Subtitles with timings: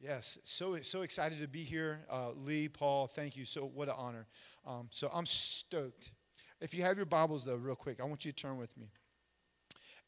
[0.00, 3.08] Yes, so so excited to be here, uh, Lee, Paul.
[3.08, 3.44] Thank you.
[3.44, 4.26] So what an honor.
[4.64, 6.12] Um, so I'm stoked.
[6.60, 8.92] If you have your Bibles though, real quick, I want you to turn with me.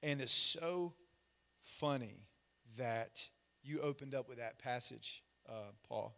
[0.01, 0.95] And it's so
[1.65, 2.23] funny
[2.77, 3.29] that
[3.65, 6.15] you opened up with that passage, uh, Paul,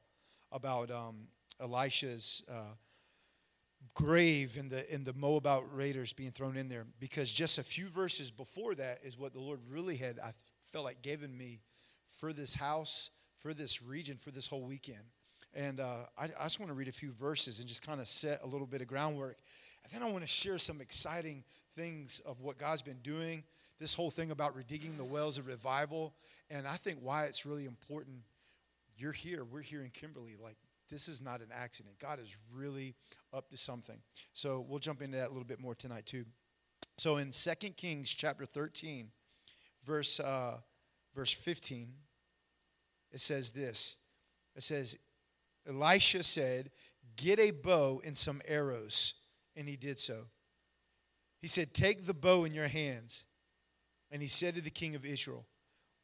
[0.51, 1.29] about um,
[1.59, 2.75] Elisha's uh,
[3.95, 7.87] grave and the in the Moabite raiders being thrown in there, because just a few
[7.87, 10.19] verses before that is what the Lord really had.
[10.19, 10.33] I
[10.73, 11.61] felt like given me
[12.07, 13.11] for this house
[13.43, 15.03] for this region for this whole weekend.
[15.55, 18.09] And uh, I, I just want to read a few verses and just kind of
[18.09, 19.37] set a little bit of groundwork.
[19.85, 21.45] And then I want to share some exciting
[21.75, 23.43] things of what God's been doing,
[23.79, 26.15] this whole thing about redigging the wells of revival.
[26.51, 28.19] And I think why it's really important.
[28.97, 30.37] You're here, we're here in Kimberly.
[30.43, 30.57] Like,
[30.89, 31.99] this is not an accident.
[31.99, 32.95] God is really
[33.33, 33.99] up to something.
[34.35, 36.25] So we'll jump into that a little bit more tonight, too.
[36.99, 39.09] So in 2 Kings chapter 13,
[39.85, 40.59] verse, uh,
[41.15, 41.89] verse 15,
[43.13, 43.97] it says this
[44.55, 44.97] it says,
[45.67, 46.71] Elisha said,
[47.17, 49.15] Get a bow and some arrows.
[49.57, 50.25] And he did so.
[51.41, 53.27] He said, Take the bow in your hands.
[54.11, 55.47] And he said to the king of Israel,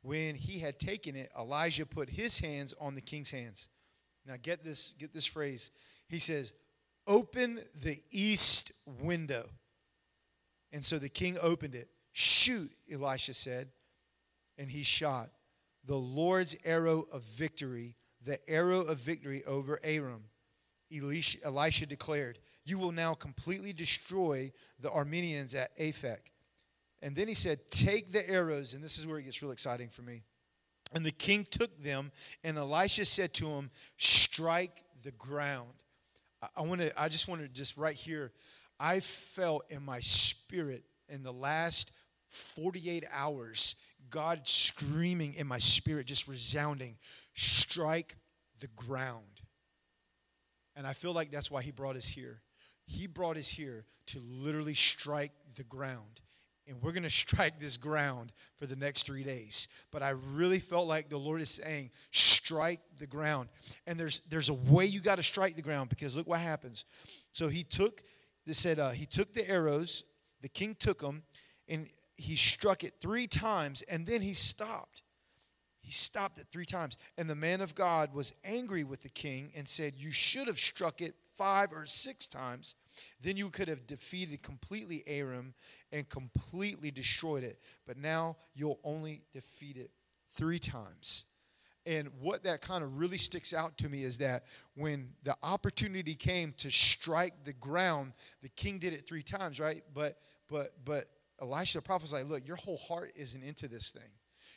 [0.03, 3.69] When he had taken it, Elijah put his hands on the king's hands.
[4.27, 5.71] Now get this, get this phrase.
[6.09, 6.53] He says,
[7.07, 9.47] Open the east window.
[10.73, 11.89] And so the king opened it.
[12.13, 13.69] Shoot, Elisha said.
[14.59, 15.31] And he shot
[15.89, 20.25] the Lord's arrow of victory, the arrow of victory over Aram.
[20.95, 26.31] Elisha, Elisha declared, You will now completely destroy the Arameans at Aphek.
[27.01, 29.89] And then he said, Take the arrows, and this is where it gets real exciting
[29.89, 30.25] for me.
[30.93, 32.13] And the king took them,
[32.45, 35.73] and Elisha said to him, Strike the ground.
[36.43, 38.33] I, I want to, I just want to just right here,
[38.79, 41.93] I felt in my spirit in the last
[42.29, 43.75] 48 hours
[44.11, 46.97] God screaming in my spirit, just resounding,
[47.35, 48.17] strike
[48.61, 49.43] the ground.
[50.77, 52.41] And I feel like that's why He brought us here.
[52.87, 56.21] He brought us here to literally strike the ground.
[56.67, 59.69] And we're going to strike this ground for the next three days.
[59.91, 63.49] But I really felt like the Lord is saying, strike the ground.
[63.87, 66.85] And there's, there's a way you got to strike the ground because look what happens.
[67.33, 68.03] So he took,
[68.47, 70.05] they said, uh, he took the arrows,
[70.41, 71.23] the king took them,
[71.69, 75.03] and he struck it three times and then he stopped.
[75.81, 76.99] He stopped it three times.
[77.17, 80.59] And the man of God was angry with the king and said, You should have
[80.59, 82.75] struck it five or six times.
[83.23, 85.55] Then you could have defeated completely Aram
[85.93, 87.59] and completely destroyed it.
[87.87, 89.91] But now you'll only defeat it
[90.33, 91.25] three times.
[91.87, 96.15] And what that kind of really sticks out to me is that when the opportunity
[96.15, 98.13] came to strike the ground,
[98.43, 99.83] the king did it three times, right?
[99.95, 100.19] But
[100.51, 101.07] but but
[101.41, 104.11] Elisha prophesied, look, your whole heart isn't into this thing.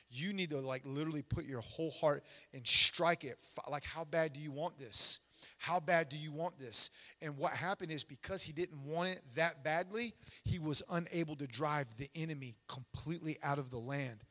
[0.09, 3.37] You need to like literally put your whole heart and strike it.
[3.69, 5.21] Like, how bad do you want this?
[5.57, 6.89] How bad do you want this?
[7.21, 11.47] And what happened is because he didn't want it that badly, he was unable to
[11.47, 14.23] drive the enemy completely out of the land.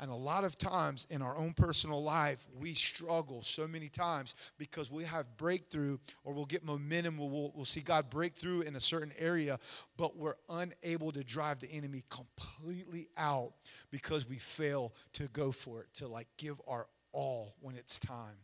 [0.00, 4.34] And a lot of times in our own personal life, we struggle so many times
[4.58, 8.80] because we have breakthrough or we'll get momentum, we'll, we'll see God breakthrough in a
[8.80, 9.58] certain area,
[9.96, 13.52] but we're unable to drive the enemy completely out
[13.92, 18.36] because we fail to go for it, to like give our all when it's time.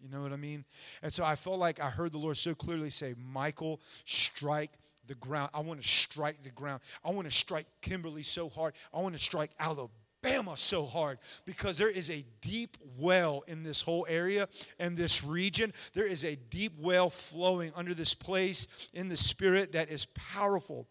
[0.00, 0.64] You know what I mean?
[1.02, 4.70] And so I felt like I heard the Lord so clearly say, Michael, strike
[5.08, 5.50] the ground.
[5.52, 6.80] I want to strike the ground.
[7.04, 8.74] I want to strike Kimberly so hard.
[8.94, 9.88] I want to strike Alabama
[10.22, 14.48] Bama so hard because there is a deep well in this whole area
[14.78, 15.72] and this region.
[15.94, 20.88] There is a deep well flowing under this place in the spirit that is powerful.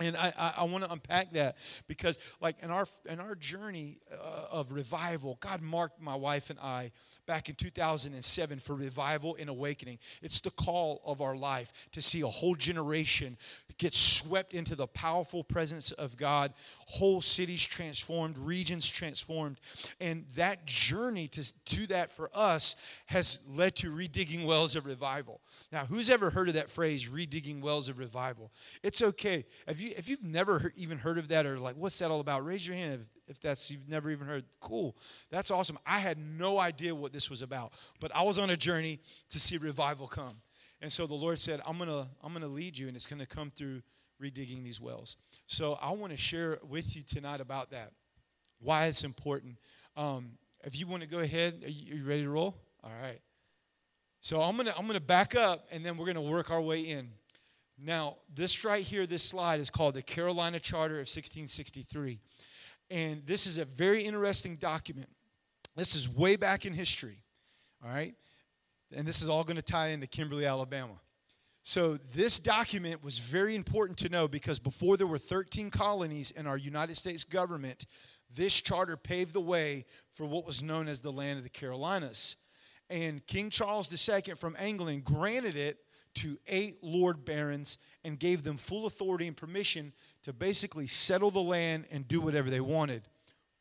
[0.00, 3.98] And I, I, I want to unpack that because, like in our in our journey
[4.10, 6.92] uh, of revival, God marked my wife and I
[7.26, 9.98] back in 2007 for revival and awakening.
[10.22, 13.36] It's the call of our life to see a whole generation
[13.80, 16.52] get swept into the powerful presence of God,
[16.86, 19.58] whole cities transformed, regions transformed.
[20.00, 25.40] And that journey to, to that for us has led to redigging wells of revival.
[25.72, 28.52] Now, who's ever heard of that phrase, redigging wells of revival?
[28.82, 29.46] It's okay.
[29.66, 32.44] If, you, if you've never even heard of that or like, what's that all about?
[32.44, 34.44] Raise your hand if, if that's you've never even heard.
[34.60, 34.94] Cool.
[35.30, 35.78] That's awesome.
[35.86, 39.00] I had no idea what this was about, but I was on a journey
[39.30, 40.36] to see revival come.
[40.80, 43.06] And so the Lord said, I'm going to I'm going to lead you, and it's
[43.06, 43.82] going to come through
[44.22, 45.16] redigging these wells.
[45.46, 47.92] So I want to share with you tonight about that,
[48.60, 49.56] why it's important.
[49.96, 50.32] Um,
[50.64, 52.56] if you want to go ahead, are you, are you ready to roll?
[52.82, 53.20] All right.
[54.20, 57.10] So I'm gonna I'm gonna back up, and then we're gonna work our way in.
[57.78, 62.20] Now, this right here, this slide is called the Carolina Charter of 1663,
[62.90, 65.08] and this is a very interesting document.
[65.74, 67.22] This is way back in history,
[67.82, 68.14] all right?
[68.94, 71.00] And this is all going to tie into Kimberly, Alabama.
[71.62, 76.46] So, this document was very important to know because before there were 13 colonies in
[76.46, 77.84] our United States government,
[78.34, 79.84] this charter paved the way
[80.14, 82.36] for what was known as the land of the Carolinas.
[82.88, 85.78] And King Charles II from England granted it
[86.14, 89.92] to eight lord barons and gave them full authority and permission
[90.24, 93.02] to basically settle the land and do whatever they wanted.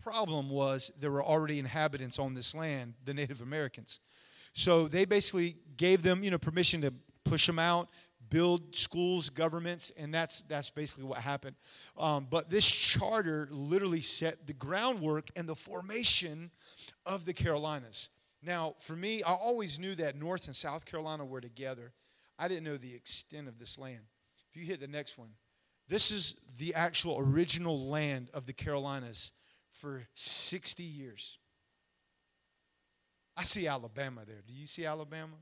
[0.01, 3.99] Problem was, there were already inhabitants on this land, the Native Americans.
[4.53, 6.93] So they basically gave them, you know, permission to
[7.23, 7.89] push them out,
[8.29, 11.55] build schools, governments, and that's that's basically what happened.
[11.97, 16.51] Um, but this charter literally set the groundwork and the formation
[17.05, 18.09] of the Carolinas.
[18.41, 21.91] Now, for me, I always knew that North and South Carolina were together.
[22.37, 24.01] I didn't know the extent of this land.
[24.49, 25.29] If you hit the next one,
[25.89, 29.33] this is the actual original land of the Carolinas
[29.71, 31.37] for 60 years.
[33.39, 34.41] I see Alabama there.
[34.45, 35.37] Do you see Alabama?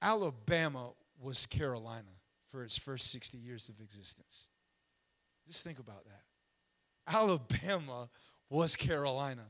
[0.00, 0.90] Alabama
[1.20, 2.12] was Carolina
[2.52, 4.50] for its first 60 years of existence.
[5.48, 6.22] Just think about that.
[7.12, 8.08] Alabama
[8.48, 9.46] was Carolina.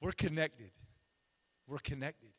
[0.00, 0.70] We're connected.
[1.66, 2.30] We're connected.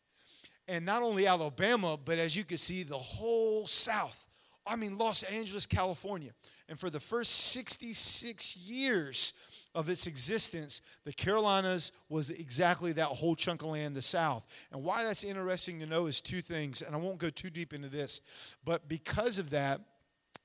[0.68, 4.25] And not only Alabama, but as you can see, the whole South.
[4.66, 6.31] I mean, Los Angeles, California.
[6.68, 9.34] And for the first 66 years
[9.75, 14.45] of its existence, the Carolinas was exactly that whole chunk of land, the South.
[14.71, 17.74] And why that's interesting to know is two things, and I won't go too deep
[17.74, 18.21] into this,
[18.66, 19.81] but because of that,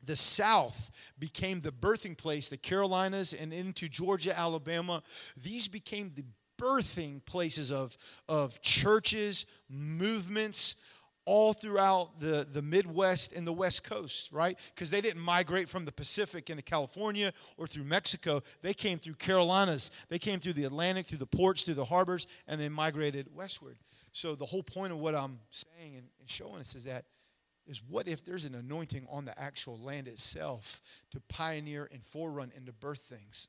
[0.06, 5.02] the South became the birthing place, the Carolinas and into Georgia, Alabama.
[5.36, 6.24] These became the
[6.58, 7.96] birthing places of,
[8.28, 10.76] of churches, movements,
[11.26, 14.58] all throughout the, the Midwest and the West Coast, right?
[14.74, 18.42] Because they didn't migrate from the Pacific into California or through Mexico.
[18.62, 19.90] They came through Carolinas.
[20.08, 23.78] They came through the Atlantic, through the ports, through the harbors, and then migrated westward.
[24.12, 27.04] So the whole point of what I'm saying and, and showing us is that
[27.66, 30.82] is what if there's an anointing on the actual land itself
[31.12, 33.48] to pioneer and forerun and to birth things?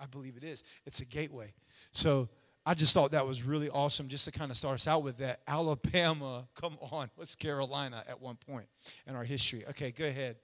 [0.00, 0.64] I believe it is.
[0.86, 1.52] It's a gateway.
[1.92, 2.28] So
[2.68, 5.16] I just thought that was really awesome just to kind of start us out with
[5.18, 5.40] that.
[5.48, 8.66] Alabama, come on, what's Carolina at one point
[9.06, 9.64] in our history?
[9.70, 10.36] Okay, go ahead.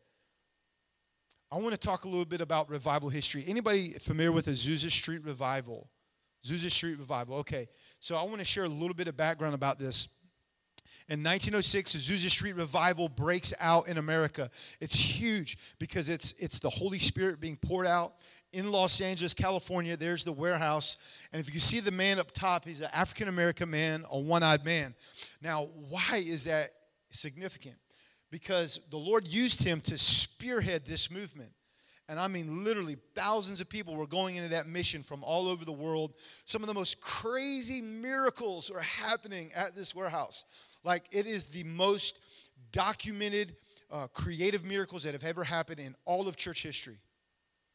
[1.53, 3.44] I want to talk a little bit about revival history.
[3.47, 5.91] Anybody familiar with the Azusa Street Revival?
[6.43, 7.37] Azusa Street Revival.
[7.41, 7.69] Okay,
[8.00, 10.09] so I want to share a little bit of background about this.
[11.11, 14.50] In 1906, Azusa Street Revival breaks out in America.
[14.81, 18.15] It's huge because it's, it's the Holy Spirit being poured out
[18.54, 19.96] in Los Angeles, California.
[19.96, 20.96] There's the warehouse.
[21.32, 24.42] And if you see the man up top, he's an African American man, a one
[24.42, 24.94] eyed man.
[25.42, 26.70] Now, why is that
[27.10, 27.74] significant?
[28.30, 31.50] Because the Lord used him to spearhead this movement.
[32.08, 35.64] And I mean, literally, thousands of people were going into that mission from all over
[35.64, 36.14] the world.
[36.44, 40.44] Some of the most crazy miracles are happening at this warehouse.
[40.84, 42.18] Like, it is the most
[42.72, 43.56] documented
[43.90, 46.98] uh, creative miracles that have ever happened in all of church history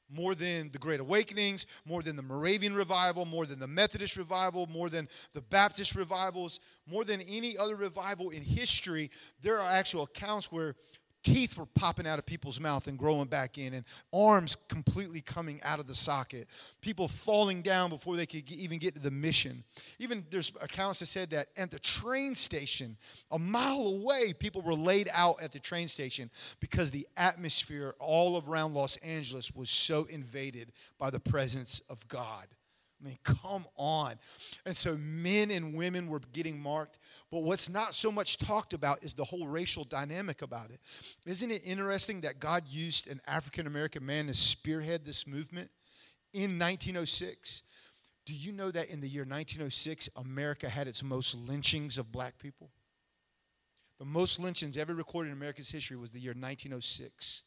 [0.09, 4.67] more than the Great Awakenings, more than the Moravian revival, more than the Methodist revival,
[4.67, 9.11] more than the Baptist revivals, more than any other revival in history,
[9.41, 10.75] there are actual accounts where
[11.33, 15.59] teeth were popping out of people's mouth and growing back in and arms completely coming
[15.63, 16.47] out of the socket
[16.81, 19.63] people falling down before they could even get to the mission
[19.99, 22.97] even there's accounts that said that at the train station
[23.31, 28.43] a mile away people were laid out at the train station because the atmosphere all
[28.47, 32.47] around los angeles was so invaded by the presence of god
[33.01, 34.15] I mean, come on.
[34.65, 36.97] And so men and women were getting marked.
[37.31, 40.79] But what's not so much talked about is the whole racial dynamic about it.
[41.27, 45.69] Isn't it interesting that God used an African American man to spearhead this movement
[46.33, 47.63] in 1906?
[48.25, 52.39] Do you know that in the year 1906, America had its most lynchings of black
[52.39, 52.71] people?
[53.99, 57.43] The most lynchings ever recorded in America's history was the year 1906.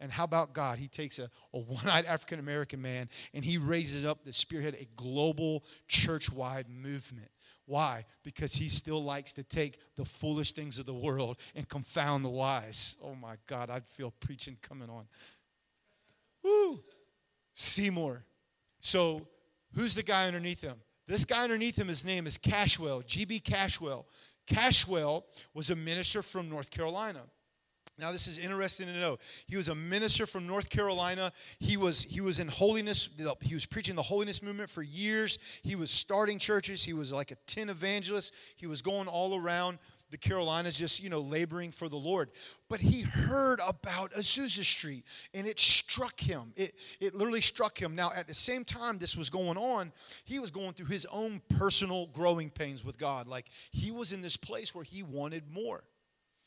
[0.00, 0.78] And how about God?
[0.78, 4.76] He takes a, a one eyed African American man and he raises up the spearhead
[4.78, 7.30] a global church wide movement.
[7.66, 8.04] Why?
[8.22, 12.30] Because he still likes to take the foolish things of the world and confound the
[12.30, 12.96] wise.
[13.02, 15.06] Oh my God, I feel preaching coming on.
[16.42, 16.80] Woo!
[17.54, 18.24] Seymour.
[18.80, 19.26] So,
[19.74, 20.76] who's the guy underneath him?
[21.06, 23.40] This guy underneath him, his name is Cashwell, G.B.
[23.40, 24.04] Cashwell.
[24.46, 27.22] Cashwell was a minister from North Carolina.
[27.96, 29.18] Now, this is interesting to know.
[29.46, 31.30] He was a minister from North Carolina.
[31.60, 33.08] He was, he was in holiness.
[33.40, 35.38] He was preaching the holiness movement for years.
[35.62, 36.82] He was starting churches.
[36.82, 38.34] He was like a tin evangelist.
[38.56, 39.78] He was going all around.
[40.14, 42.30] the Carolinas, just, you know, laboring for the Lord.
[42.68, 46.52] But he heard about Azusa Street and it struck him.
[46.54, 47.96] It, it literally struck him.
[47.96, 49.90] Now, at the same time this was going on,
[50.24, 53.26] he was going through his own personal growing pains with God.
[53.26, 55.82] Like he was in this place where he wanted more.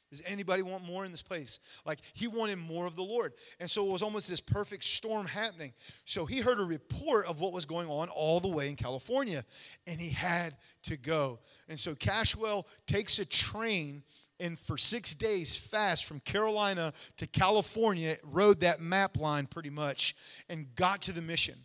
[0.10, 1.60] Does anybody want more in this place?
[1.86, 3.34] Like he wanted more of the Lord.
[3.60, 5.74] And so it was almost this perfect storm happening.
[6.06, 9.44] So he heard a report of what was going on all the way in California,
[9.86, 11.40] and he had to go.
[11.68, 14.04] And so Cashwell takes a train
[14.40, 20.16] and for six days fast from Carolina to California, rode that map line pretty much,
[20.48, 21.56] and got to the mission.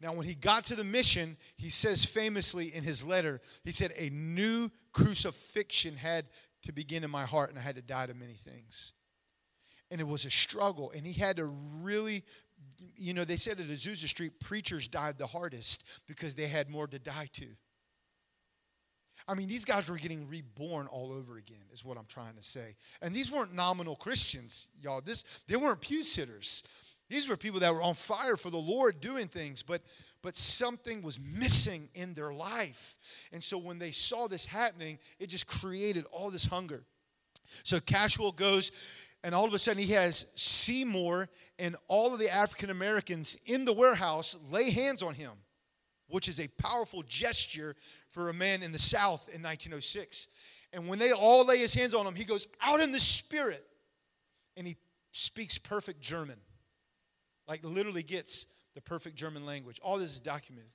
[0.00, 3.92] Now, when he got to the mission, he says famously in his letter, he said,
[3.98, 6.26] A new crucifixion had
[6.64, 8.92] to begin in my heart, and I had to die to many things.
[9.90, 12.24] And it was a struggle, and he had to really,
[12.96, 16.86] you know, they said at Azusa Street, preachers died the hardest because they had more
[16.86, 17.46] to die to.
[19.26, 22.42] I mean, these guys were getting reborn all over again, is what I'm trying to
[22.42, 22.76] say.
[23.00, 25.00] And these weren't nominal Christians, y'all.
[25.00, 26.62] This they weren't pew sitters.
[27.08, 29.82] These were people that were on fire for the Lord doing things, but
[30.24, 32.96] but something was missing in their life.
[33.30, 36.82] And so when they saw this happening, it just created all this hunger.
[37.62, 38.72] So Cashwell goes,
[39.22, 41.28] and all of a sudden he has Seymour
[41.58, 45.32] and all of the African Americans in the warehouse lay hands on him,
[46.08, 47.76] which is a powerful gesture
[48.10, 50.28] for a man in the South in 1906.
[50.72, 53.62] And when they all lay his hands on him, he goes out in the spirit
[54.56, 54.76] and he
[55.12, 56.38] speaks perfect German.
[57.46, 59.80] Like literally gets the perfect German language.
[59.82, 60.70] All this is documented.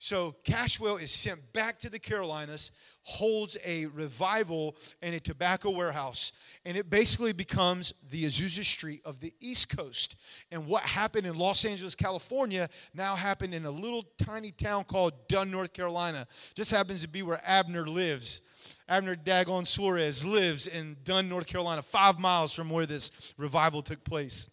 [0.00, 2.70] So Cashwell is sent back to the Carolinas,
[3.02, 6.30] holds a revival in a tobacco warehouse,
[6.64, 10.14] and it basically becomes the Azusa Street of the East Coast.
[10.52, 15.26] And what happened in Los Angeles, California, now happened in a little tiny town called
[15.26, 16.28] Dunn, North Carolina.
[16.54, 18.42] Just happens to be where Abner lives.
[18.88, 24.04] Abner Dagon Suarez lives in Dunn, North Carolina, five miles from where this revival took
[24.04, 24.48] place.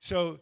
[0.00, 0.38] So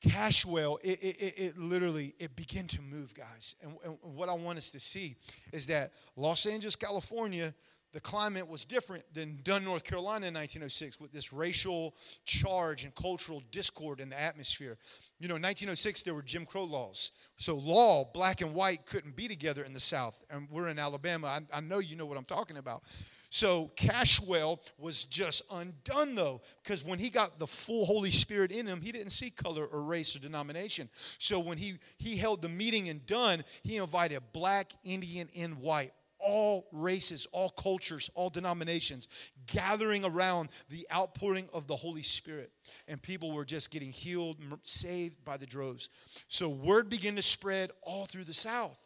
[0.00, 3.56] Cashwell, it, it, it, literally, it began to move, guys.
[3.62, 5.16] And, and what I want us to see
[5.52, 7.52] is that Los Angeles, California,
[7.92, 12.94] the climate was different than Dunn, North Carolina in 1906 with this racial charge and
[12.94, 14.76] cultural discord in the atmosphere.
[15.18, 17.12] You know, in 1906, there were Jim Crow laws.
[17.36, 20.22] So, law, black and white, couldn't be together in the South.
[20.30, 21.26] And we're in Alabama.
[21.26, 22.82] I, I know you know what I'm talking about.
[23.30, 28.66] So Cashwell was just undone though, because when he got the full Holy Spirit in
[28.66, 30.88] him, he didn't see color or race or denomination.
[31.18, 35.92] So when he, he held the meeting in Dunn, he invited black, Indian, and white,
[36.18, 39.08] all races, all cultures, all denominations,
[39.46, 42.50] gathering around the outpouring of the Holy Spirit.
[42.88, 45.90] And people were just getting healed, saved by the droves.
[46.28, 48.78] So word began to spread all through the South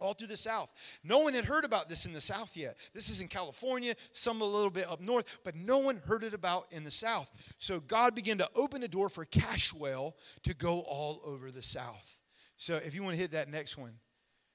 [0.00, 0.70] all through the South.
[1.04, 2.76] No one had heard about this in the South yet.
[2.94, 6.34] This is in California, some a little bit up north, but no one heard it
[6.34, 7.30] about in the South.
[7.58, 10.14] So God began to open a door for Cashwell
[10.44, 12.18] to go all over the South.
[12.56, 13.94] So if you want to hit that next one.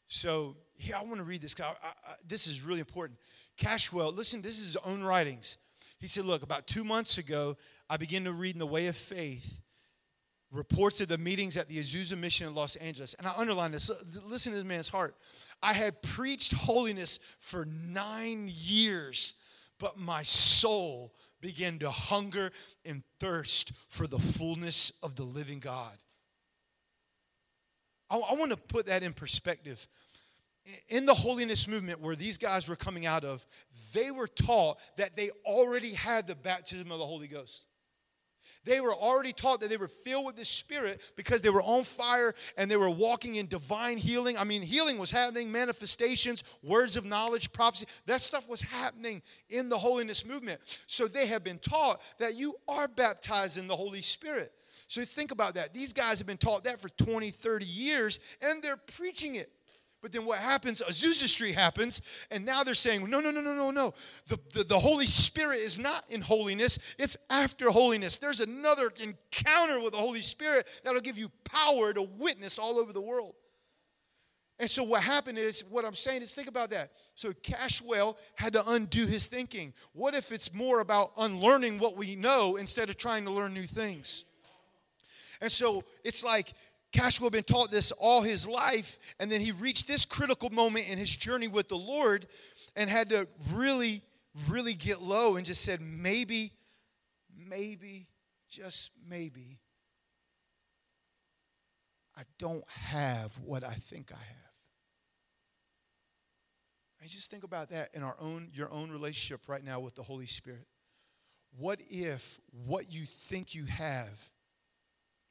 [0.08, 1.56] So here, I want to read this.
[1.60, 3.18] I, I, this is really important.
[3.58, 5.58] Cashwell, listen, this is his own writings.
[6.00, 7.56] He said, Look, about two months ago,
[7.90, 9.62] I began to read in the way of faith
[10.54, 13.16] reports of the meetings at the Azusa Mission in Los Angeles.
[13.16, 13.92] And I underline this.
[14.24, 15.16] Listen to this man's heart.
[15.62, 19.34] I had preached holiness for nine years,
[19.80, 22.52] but my soul began to hunger
[22.86, 25.98] and thirst for the fullness of the living God.
[28.10, 29.88] I, I want to put that in perspective.
[30.88, 33.46] In the holiness movement where these guys were coming out of,
[33.94, 37.66] they were taught that they already had the baptism of the Holy Ghost.
[38.66, 41.84] They were already taught that they were filled with the Spirit because they were on
[41.84, 44.38] fire and they were walking in divine healing.
[44.38, 47.88] I mean, healing was happening, manifestations, words of knowledge, prophecy.
[48.06, 50.60] That stuff was happening in the holiness movement.
[50.88, 54.52] So they have been taught that you are baptized in the Holy Spirit.
[54.88, 55.74] So think about that.
[55.74, 59.52] These guys have been taught that for 20, 30 years and they're preaching it.
[60.04, 60.82] But then what happens?
[60.82, 63.94] Azusa Street happens, and now they're saying, no, no, no, no, no, no.
[64.28, 68.18] The, the, the Holy Spirit is not in holiness, it's after holiness.
[68.18, 72.92] There's another encounter with the Holy Spirit that'll give you power to witness all over
[72.92, 73.34] the world.
[74.60, 76.92] And so what happened is, what I'm saying is, think about that.
[77.16, 79.74] So Cashwell had to undo his thinking.
[79.94, 83.64] What if it's more about unlearning what we know instead of trying to learn new
[83.64, 84.26] things?
[85.40, 86.54] And so it's like
[86.94, 90.90] Cashwell had been taught this all his life, and then he reached this critical moment
[90.90, 92.28] in his journey with the Lord
[92.76, 94.02] and had to really,
[94.48, 96.54] really get low and just said, maybe,
[97.36, 98.08] maybe,
[98.50, 99.60] just maybe,
[102.16, 104.44] I don't have what I think I have.
[107.04, 110.04] I just think about that in our own your own relationship right now with the
[110.04, 110.68] Holy Spirit.
[111.58, 114.30] What if what you think you have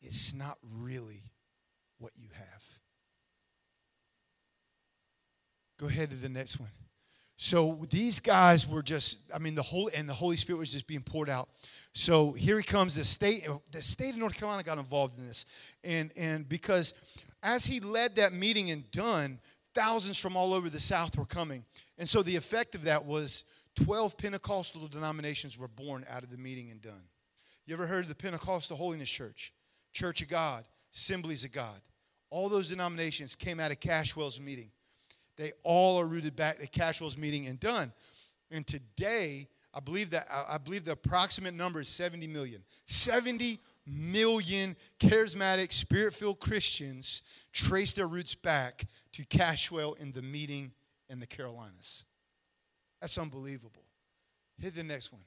[0.02, 1.22] is not really
[1.98, 2.64] what you have?
[5.82, 6.68] Go ahead to the next one.
[7.36, 10.86] So these guys were just, I mean, the whole and the Holy Spirit was just
[10.86, 11.48] being poured out.
[11.92, 12.94] So here he comes.
[12.94, 15.44] The state, the state of North Carolina got involved in this,
[15.82, 16.94] and and because
[17.42, 19.40] as he led that meeting in Dunn,
[19.74, 21.64] thousands from all over the South were coming,
[21.98, 23.42] and so the effect of that was
[23.74, 27.02] 12 Pentecostal denominations were born out of the meeting in Dunn.
[27.66, 29.52] You ever heard of the Pentecostal Holiness Church,
[29.92, 31.80] Church of God, Assemblies of God?
[32.30, 34.70] All those denominations came out of Cashwell's meeting.
[35.36, 37.92] They all are rooted back to Cashwell's meeting and Dunn.
[38.50, 42.62] And today, I believe that I believe the approximate number is 70 million.
[42.84, 47.22] 70 million charismatic, spirit-filled Christians
[47.52, 50.72] trace their roots back to Cashwell in the meeting
[51.08, 52.04] in the Carolinas.
[53.00, 53.82] That's unbelievable.
[54.58, 55.22] Hit the next one.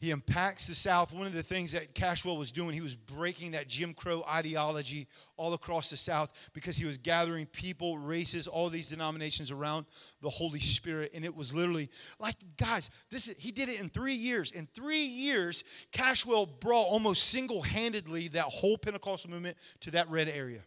[0.00, 1.12] He impacts the South.
[1.12, 5.06] One of the things that Cashwell was doing, he was breaking that Jim Crow ideology
[5.36, 9.84] all across the South because he was gathering people, races, all these denominations around
[10.22, 11.10] the Holy Spirit.
[11.14, 14.52] And it was literally like, guys, this is, he did it in three years.
[14.52, 20.28] In three years, Cashwell brought almost single handedly that whole Pentecostal movement to that red
[20.28, 20.62] area.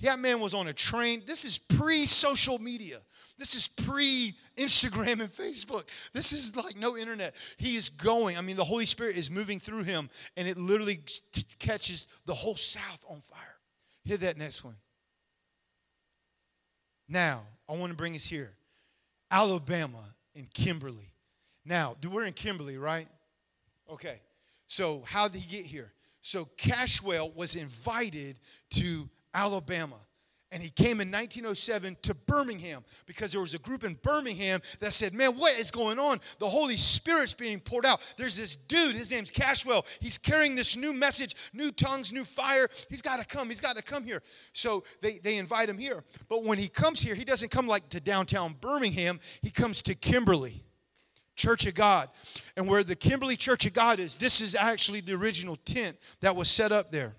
[0.00, 1.22] That man was on a train.
[1.24, 3.00] This is pre social media.
[3.38, 5.84] This is pre Instagram and Facebook.
[6.12, 7.34] This is like no internet.
[7.56, 8.36] He is going.
[8.36, 11.00] I mean, the Holy Spirit is moving through him, and it literally
[11.32, 13.56] t- catches the whole South on fire.
[14.04, 14.76] Hear that next one.
[17.08, 18.52] Now, I want to bring us here
[19.30, 21.10] Alabama and Kimberly.
[21.64, 23.08] Now, we're in Kimberly, right?
[23.90, 24.20] Okay.
[24.66, 25.92] So, how did he get here?
[26.22, 28.38] So, Cashwell was invited
[28.70, 29.96] to Alabama.
[30.54, 34.92] And he came in 1907 to Birmingham because there was a group in Birmingham that
[34.92, 36.20] said, Man, what is going on?
[36.38, 38.00] The Holy Spirit's being poured out.
[38.16, 39.84] There's this dude, his name's Cashwell.
[40.00, 42.68] He's carrying this new message, new tongues, new fire.
[42.88, 43.48] He's got to come.
[43.48, 44.22] He's got to come here.
[44.52, 46.04] So they, they invite him here.
[46.28, 49.96] But when he comes here, he doesn't come like to downtown Birmingham, he comes to
[49.96, 50.62] Kimberly.
[51.34, 52.10] Church of God.
[52.56, 56.36] And where the Kimberly Church of God is, this is actually the original tent that
[56.36, 57.16] was set up there.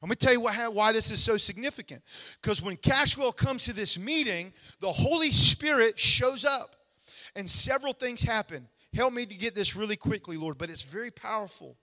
[0.00, 2.02] I'm going to tell you why, why this is so significant.
[2.40, 6.76] Because when Cashwell comes to this meeting, the Holy Spirit shows up
[7.34, 8.68] and several things happen.
[8.94, 11.76] Help me to get this really quickly, Lord, but it's very powerful.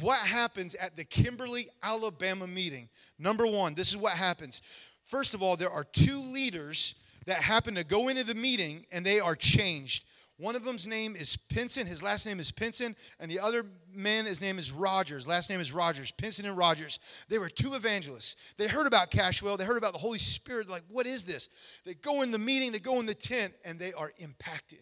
[0.00, 2.88] What happens at the Kimberly, Alabama meeting?
[3.18, 4.62] Number one, this is what happens.
[5.02, 6.94] First of all, there are two leaders
[7.26, 10.04] that happen to go into the meeting and they are changed.
[10.42, 11.86] One of them's name is Pinson.
[11.86, 12.96] His last name is Pinson.
[13.20, 15.28] And the other man, his name is Rogers.
[15.28, 16.10] Last name is Rogers.
[16.10, 16.98] Pinson and Rogers.
[17.28, 18.34] They were two evangelists.
[18.58, 19.56] They heard about Cashwell.
[19.56, 20.68] They heard about the Holy Spirit.
[20.68, 21.48] Like, what is this?
[21.84, 24.80] They go in the meeting, they go in the tent, and they are impacted.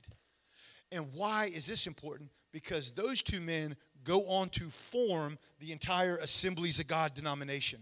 [0.91, 2.31] And why is this important?
[2.53, 7.81] Because those two men go on to form the entire Assemblies of God denomination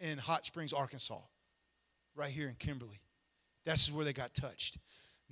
[0.00, 1.20] in Hot Springs, Arkansas,
[2.16, 3.00] right here in Kimberly.
[3.64, 4.78] That's where they got touched.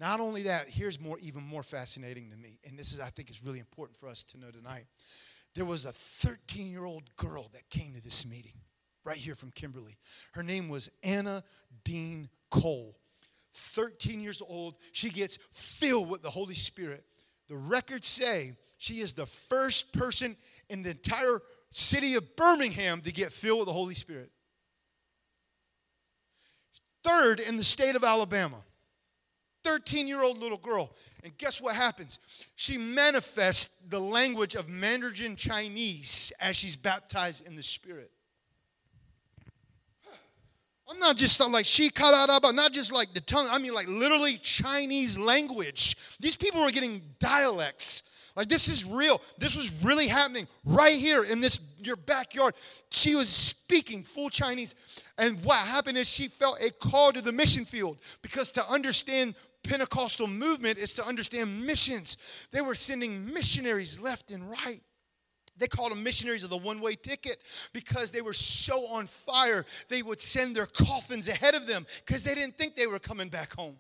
[0.00, 3.30] Not only that, here's more even more fascinating to me, and this is I think
[3.30, 4.86] is really important for us to know tonight.
[5.54, 8.54] There was a 13-year-old girl that came to this meeting
[9.04, 9.98] right here from Kimberly.
[10.32, 11.44] Her name was Anna
[11.84, 12.96] Dean Cole.
[13.52, 17.04] 13 years old, she gets filled with the Holy Spirit.
[17.48, 20.36] The records say she is the first person
[20.70, 24.30] in the entire city of Birmingham to get filled with the Holy Spirit.
[27.04, 28.62] Third in the state of Alabama.
[29.62, 30.90] 13 year old little girl.
[31.24, 32.18] And guess what happens?
[32.56, 38.10] She manifests the language of Mandarin Chinese as she's baptized in the Spirit.
[40.90, 43.46] I'm not just like she kararaba, not just like the tongue.
[43.48, 45.96] I mean, like literally Chinese language.
[46.18, 48.02] These people were getting dialects.
[48.34, 49.20] Like this is real.
[49.38, 52.54] This was really happening right here in this your backyard.
[52.90, 54.74] She was speaking full Chinese.
[55.16, 59.34] And what happened is she felt a call to the mission field because to understand
[59.62, 62.16] Pentecostal movement is to understand missions.
[62.50, 64.82] They were sending missionaries left and right.
[65.60, 67.42] They called them missionaries of the one way ticket
[67.74, 72.24] because they were so on fire, they would send their coffins ahead of them because
[72.24, 73.76] they didn't think they were coming back home.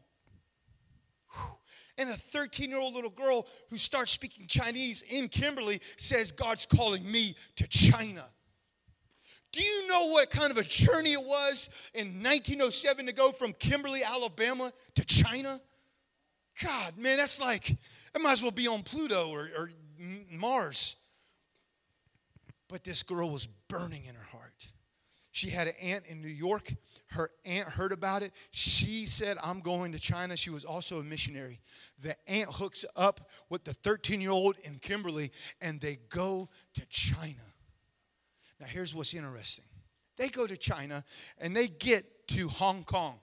[1.96, 6.66] And a 13 year old little girl who starts speaking Chinese in Kimberly says, God's
[6.66, 8.24] calling me to China.
[9.52, 13.52] Do you know what kind of a journey it was in 1907 to go from
[13.54, 15.60] Kimberly, Alabama to China?
[16.62, 17.76] God, man, that's like,
[18.14, 19.70] I might as well be on Pluto or, or
[20.30, 20.96] Mars.
[22.68, 24.68] But this girl was burning in her heart.
[25.32, 26.74] She had an aunt in New York.
[27.08, 28.32] Her aunt heard about it.
[28.50, 30.36] She said, I'm going to China.
[30.36, 31.60] She was also a missionary.
[32.00, 36.86] The aunt hooks up with the 13 year old in Kimberly, and they go to
[36.88, 37.44] China.
[38.58, 39.64] Now, here's what's interesting
[40.16, 41.02] they go to China
[41.38, 43.18] and they get to Hong Kong.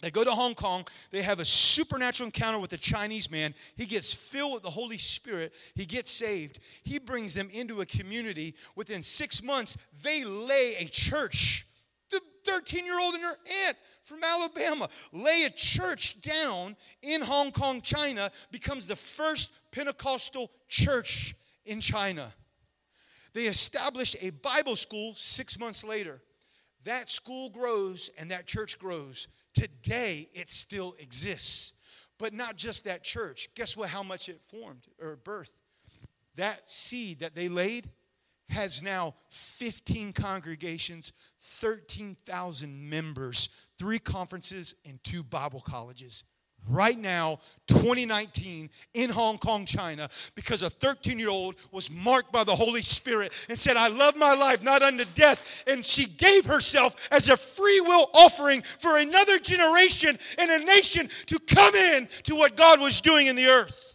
[0.00, 0.86] They go to Hong Kong.
[1.10, 3.54] They have a supernatural encounter with a Chinese man.
[3.76, 5.54] He gets filled with the Holy Spirit.
[5.74, 6.58] He gets saved.
[6.82, 8.54] He brings them into a community.
[8.76, 11.66] Within six months, they lay a church.
[12.10, 17.50] The 13 year old and her aunt from Alabama lay a church down in Hong
[17.50, 22.32] Kong, China, becomes the first Pentecostal church in China.
[23.32, 26.20] They established a Bible school six months later.
[26.84, 29.28] That school grows and that church grows.
[29.54, 31.72] Today, it still exists.
[32.18, 33.48] But not just that church.
[33.54, 33.88] Guess what?
[33.88, 35.54] How much it formed or birthed?
[36.36, 37.90] That seed that they laid
[38.50, 46.24] has now 15 congregations, 13,000 members, three conferences, and two Bible colleges
[46.68, 52.44] right now, 2019, in Hong Kong, China, because a 13 year old was marked by
[52.44, 55.64] the Holy Spirit and said, I love my life, not unto death.
[55.66, 61.08] And she gave herself as a free will offering for another generation and a nation
[61.26, 63.93] to come in to what God was doing in the earth.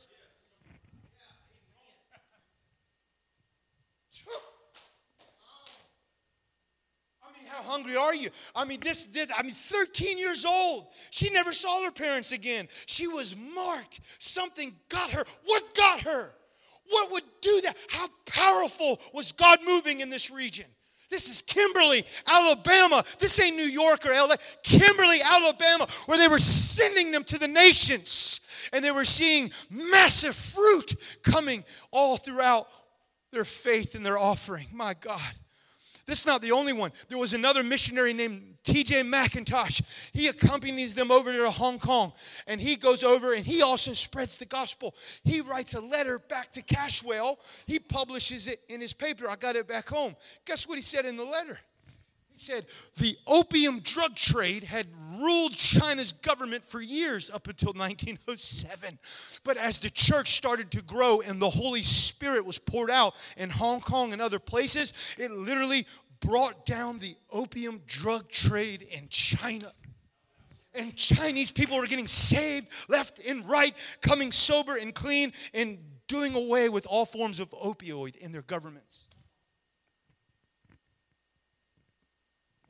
[7.69, 8.29] Hungry are you?
[8.55, 10.87] I mean, this, this, I mean, 13 years old.
[11.11, 12.67] She never saw her parents again.
[12.85, 13.99] She was marked.
[14.19, 15.23] Something got her.
[15.45, 16.33] What got her?
[16.89, 17.77] What would do that?
[17.89, 20.65] How powerful was God moving in this region?
[21.09, 23.03] This is Kimberly, Alabama.
[23.17, 24.35] This ain't New York or LA.
[24.63, 28.41] Kimberly, Alabama, where they were sending them to the nations
[28.73, 32.67] and they were seeing massive fruit coming all throughout
[33.31, 34.67] their faith and their offering.
[34.71, 35.33] My God.
[36.09, 36.91] This is not the only one.
[37.07, 40.11] There was another missionary named TJ McIntosh.
[40.11, 42.13] He accompanies them over to Hong Kong
[42.47, 44.95] and he goes over and he also spreads the gospel.
[45.23, 47.37] He writes a letter back to Cashwell.
[47.67, 49.29] He publishes it in his paper.
[49.29, 50.15] I got it back home.
[50.45, 51.59] Guess what he said in the letter?
[52.39, 54.87] Said the opium drug trade had
[55.19, 58.97] ruled China's government for years up until 1907.
[59.43, 63.49] But as the church started to grow and the Holy Spirit was poured out in
[63.49, 65.85] Hong Kong and other places, it literally
[66.21, 69.73] brought down the opium drug trade in China.
[70.73, 76.35] And Chinese people were getting saved left and right, coming sober and clean, and doing
[76.35, 79.09] away with all forms of opioid in their governments.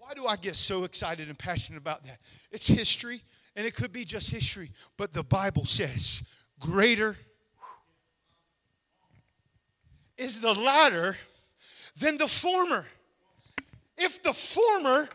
[0.09, 2.17] Why do I get so excited and passionate about that?
[2.51, 3.21] It's history,
[3.55, 6.23] and it could be just history, but the Bible says
[6.59, 7.15] greater
[10.17, 11.15] is the latter
[11.95, 12.87] than the former.
[13.99, 15.07] If the former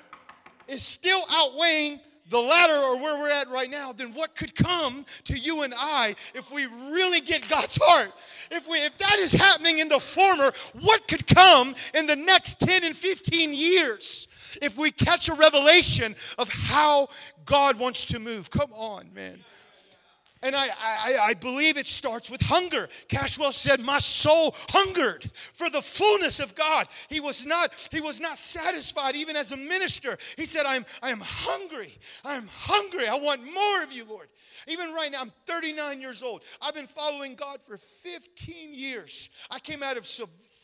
[0.68, 1.98] is still outweighing
[2.30, 5.74] the latter or where we're at right now, then what could come to you and
[5.76, 8.12] I if we really get God's heart?
[8.52, 10.52] If we if that is happening in the former,
[10.82, 14.28] what could come in the next 10 and 15 years?
[14.62, 17.08] If we catch a revelation of how
[17.44, 18.50] God wants to move.
[18.50, 19.40] Come on, man.
[20.44, 22.86] And I, I, I, believe it starts with hunger.
[23.08, 26.86] Cashwell said, My soul hungered for the fullness of God.
[27.08, 30.18] He was not, he was not satisfied even as a minister.
[30.36, 31.94] He said, I'm, I am hungry.
[32.26, 33.08] I'm hungry.
[33.08, 34.28] I want more of you, Lord.
[34.68, 36.42] Even right now, I'm 39 years old.
[36.60, 39.30] I've been following God for 15 years.
[39.50, 40.06] I came out of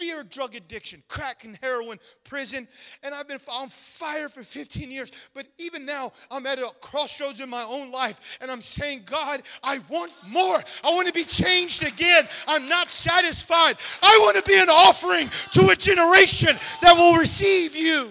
[0.01, 2.67] severe drug addiction, crack and heroin, prison,
[3.03, 5.11] and I've been on fire for 15 years.
[5.35, 9.43] But even now, I'm at a crossroads in my own life, and I'm saying, God,
[9.63, 10.59] I want more.
[10.85, 12.25] I want to be changed again.
[12.47, 13.77] I'm not satisfied.
[14.03, 18.11] I want to be an offering to a generation that will receive you.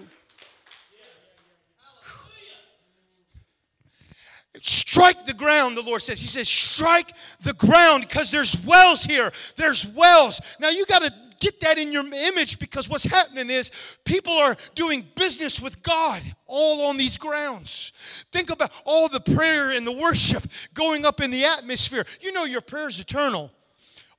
[4.62, 6.20] Strike the ground, the Lord says.
[6.20, 9.32] He says, strike the ground because there's wells here.
[9.56, 10.56] There's wells.
[10.60, 13.72] Now you got to get that in your image because what's happening is
[14.04, 17.92] people are doing business with God all on these grounds.
[18.30, 22.04] Think about all the prayer and the worship going up in the atmosphere.
[22.20, 23.50] You know your prayer is eternal.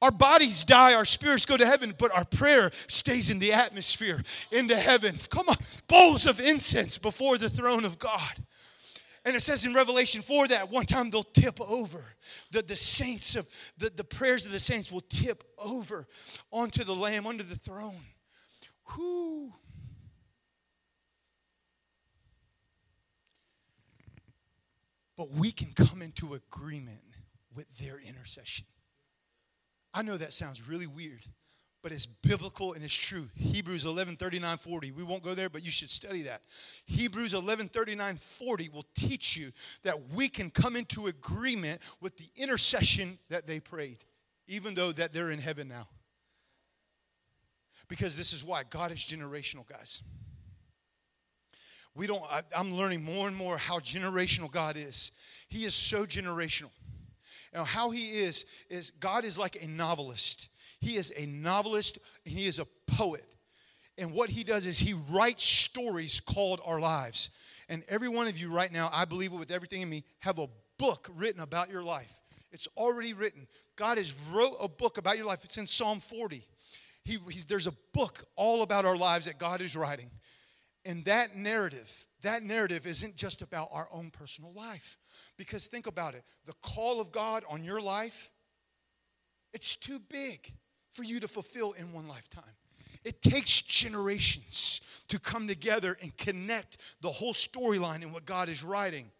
[0.01, 4.23] Our bodies die, our spirits go to heaven, but our prayer stays in the atmosphere,
[4.51, 5.15] into heaven.
[5.29, 5.55] Come on,
[5.87, 8.43] bowls of incense before the throne of God.
[9.23, 12.03] And it says in Revelation 4 that one time they'll tip over.
[12.51, 16.07] The, the saints of the, the prayers of the saints will tip over
[16.51, 18.01] onto the Lamb, under the throne.
[18.97, 19.53] Whoo.
[25.15, 26.97] But we can come into agreement
[27.53, 28.65] with their intercession.
[29.93, 31.21] I know that sounds really weird,
[31.81, 33.27] but it's biblical and it's true.
[33.35, 34.91] Hebrews 11 39 40.
[34.91, 36.41] We won't go there, but you should study that.
[36.85, 39.51] Hebrews 11 39 40 will teach you
[39.83, 43.97] that we can come into agreement with the intercession that they prayed,
[44.47, 45.87] even though that they're in heaven now.
[47.87, 50.01] Because this is why God is generational, guys.
[51.93, 55.11] We don't, I, I'm learning more and more how generational God is.
[55.49, 56.69] He is so generational.
[57.53, 60.47] Now, how he is, is God is like a novelist.
[60.81, 63.23] He is a novelist and he is a poet.
[63.97, 67.29] And what he does is he writes stories called our lives.
[67.69, 70.39] And every one of you right now, I believe it with everything in me, have
[70.39, 72.11] a book written about your life.
[72.51, 73.47] It's already written.
[73.75, 75.43] God has wrote a book about your life.
[75.43, 76.45] It's in Psalm 40.
[77.05, 77.17] He,
[77.47, 80.09] there's a book all about our lives that God is writing.
[80.83, 84.99] And that narrative, that narrative isn't just about our own personal life.
[85.37, 88.29] Because think about it the call of God on your life,
[89.53, 90.51] it's too big
[90.93, 92.43] for you to fulfill in one lifetime.
[93.03, 98.63] It takes generations to come together and connect the whole storyline in what God is
[98.63, 99.11] writing.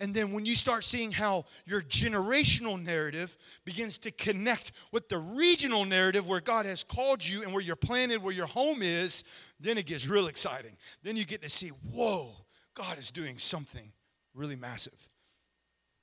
[0.00, 5.18] And then when you start seeing how your generational narrative begins to connect with the
[5.18, 9.24] regional narrative where God has called you and where you're planted, where your home is,
[9.60, 10.76] then it gets real exciting.
[11.02, 12.30] Then you get to see, whoa,
[12.74, 13.92] God is doing something
[14.34, 15.08] really massive.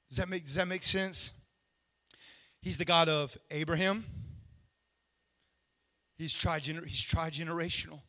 [0.10, 1.32] Does that make, does that make sense?
[2.62, 4.06] He's the God of Abraham,
[6.20, 8.02] He's tri-gener- he's tri-generational.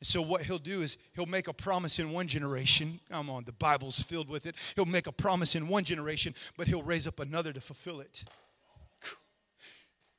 [0.00, 2.98] And so what he'll do is he'll make a promise in one generation.
[3.10, 4.56] Come on, the Bible's filled with it.
[4.74, 8.24] He'll make a promise in one generation, but he'll raise up another to fulfill it.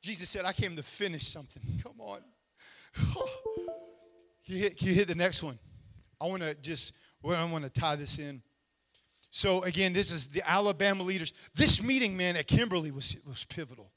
[0.01, 1.61] Jesus said, I came to finish something.
[1.83, 2.19] Come on.
[4.45, 5.59] Can you hit, can you hit the next one?
[6.19, 8.41] I want to just, I want to tie this in.
[9.29, 11.33] So again, this is the Alabama leaders.
[11.53, 13.91] This meeting, man, at Kimberly was, was pivotal.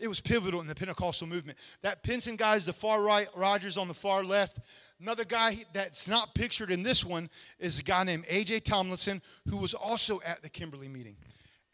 [0.00, 1.58] It was pivotal in the Pentecostal movement.
[1.82, 4.58] That Pinson guy is the far right, Rogers on the far left.
[4.98, 8.60] Another guy that's not pictured in this one is a guy named A.J.
[8.60, 11.16] Tomlinson, who was also at the Kimberly meeting.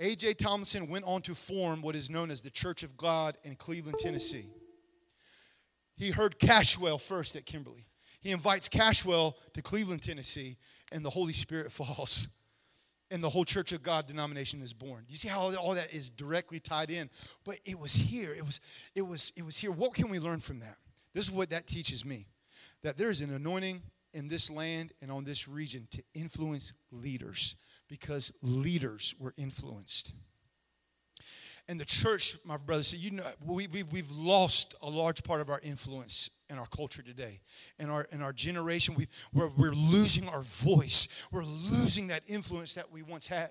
[0.00, 0.34] A.J.
[0.34, 3.98] Tomlinson went on to form what is known as the Church of God in Cleveland,
[4.00, 4.46] Tennessee.
[5.96, 7.86] He heard Cashwell first at Kimberly.
[8.20, 10.56] He invites Cashwell to Cleveland, Tennessee,
[10.90, 12.26] and the Holy Spirit falls
[13.10, 15.04] and the whole Church of God denomination is born.
[15.08, 17.08] You see how all that is directly tied in?
[17.44, 18.32] But it was here.
[18.32, 18.60] It was,
[18.94, 19.70] it was, it was here.
[19.70, 20.76] What can we learn from that?
[21.14, 22.26] This is what that teaches me.
[22.82, 27.56] That there is an anointing in this land and on this region to influence leaders
[27.88, 30.12] because leaders were influenced.
[31.68, 35.40] And the church, my brother said, you know, we, we, we've lost a large part
[35.40, 37.40] of our influence in our culture today.
[37.80, 41.08] In our, in our generation, we, we're, we're losing our voice.
[41.32, 43.50] We're losing that influence that we once had.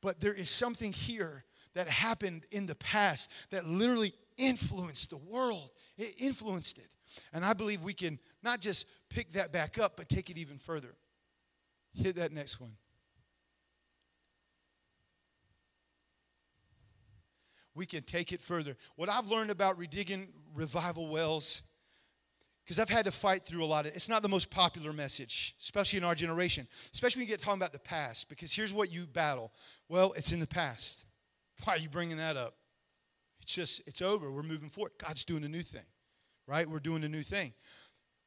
[0.00, 5.70] But there is something here that happened in the past that literally influenced the world.
[5.98, 6.88] It influenced it.
[7.32, 10.58] And I believe we can not just pick that back up, but take it even
[10.58, 10.94] further.
[11.94, 12.72] Hit that next one.
[17.76, 18.76] We can take it further.
[18.96, 21.62] What I've learned about redigging revival wells,
[22.64, 25.54] because I've had to fight through a lot of it's not the most popular message,
[25.60, 28.90] especially in our generation, especially when you get talking about the past, because here's what
[28.90, 29.52] you battle.
[29.88, 31.04] Well, it's in the past.
[31.64, 32.54] Why are you bringing that up?
[33.42, 34.32] It's just, it's over.
[34.32, 34.92] We're moving forward.
[34.98, 35.84] God's doing a new thing,
[36.48, 36.68] right?
[36.68, 37.52] We're doing a new thing.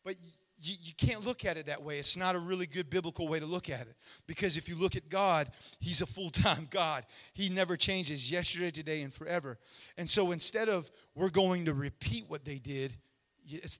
[0.06, 0.16] But
[0.62, 2.00] you, you can't look at it that way.
[2.00, 3.96] It's not a really good biblical way to look at it.
[4.28, 7.06] Because if you look at God, He's a full time God.
[7.34, 9.58] He never changes yesterday, today, and forever.
[9.98, 12.94] And so instead of we're going to repeat what they did,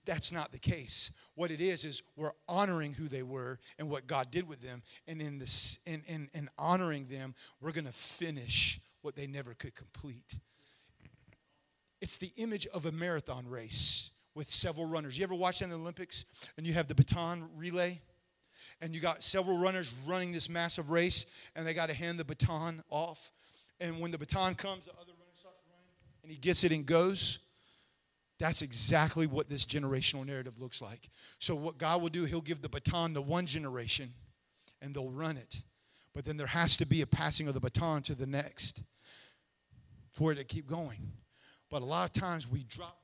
[0.04, 1.12] that's not the case.
[1.34, 4.82] What it is is we're honoring who they were and what God did with them,
[5.06, 9.54] and in this, in, in, in honoring them, we're going to finish what they never
[9.54, 10.38] could complete.
[12.00, 15.18] It's the image of a marathon race with several runners.
[15.18, 16.24] You ever watch that in the Olympics
[16.56, 18.00] and you have the baton relay?
[18.80, 22.24] And you got several runners running this massive race and they got to hand the
[22.24, 23.32] baton off.
[23.78, 25.88] And when the baton comes, the other runner starts running
[26.22, 27.40] and he gets it and goes.
[28.38, 31.10] That's exactly what this generational narrative looks like.
[31.38, 34.14] So, what God will do, He'll give the baton to one generation
[34.80, 35.62] and they'll run it.
[36.14, 38.82] But then there has to be a passing of the baton to the next
[40.10, 41.12] for it to keep going.
[41.70, 42.99] But a lot of times we drop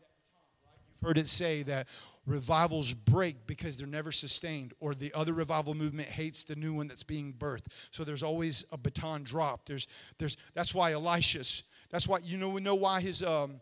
[1.07, 1.87] heard it say that
[2.27, 6.89] revivals break because they're never sustained, or the other revival movement hates the new one
[6.89, 7.67] that's being birthed.
[7.93, 9.67] So there's always a baton drop.
[9.67, 9.87] There's,
[10.19, 13.61] there's, that's why Elisha's, that's why, you know, we know why his, um,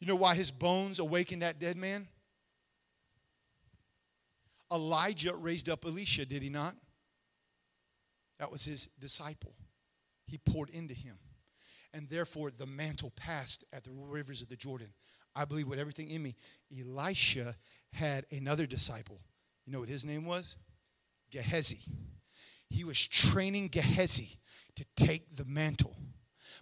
[0.00, 2.08] you know why his bones awakened that dead man?
[4.72, 6.74] Elijah raised up Elisha, did he not?
[8.40, 9.52] That was his disciple.
[10.26, 11.18] He poured into him.
[11.94, 14.88] And therefore, the mantle passed at the rivers of the Jordan.
[15.34, 16.36] I believe with everything in me,
[16.78, 17.56] Elisha
[17.92, 19.20] had another disciple.
[19.66, 20.56] You know what his name was?
[21.30, 21.80] Gehazi.
[22.68, 24.38] He was training Gehazi
[24.76, 25.96] to take the mantle.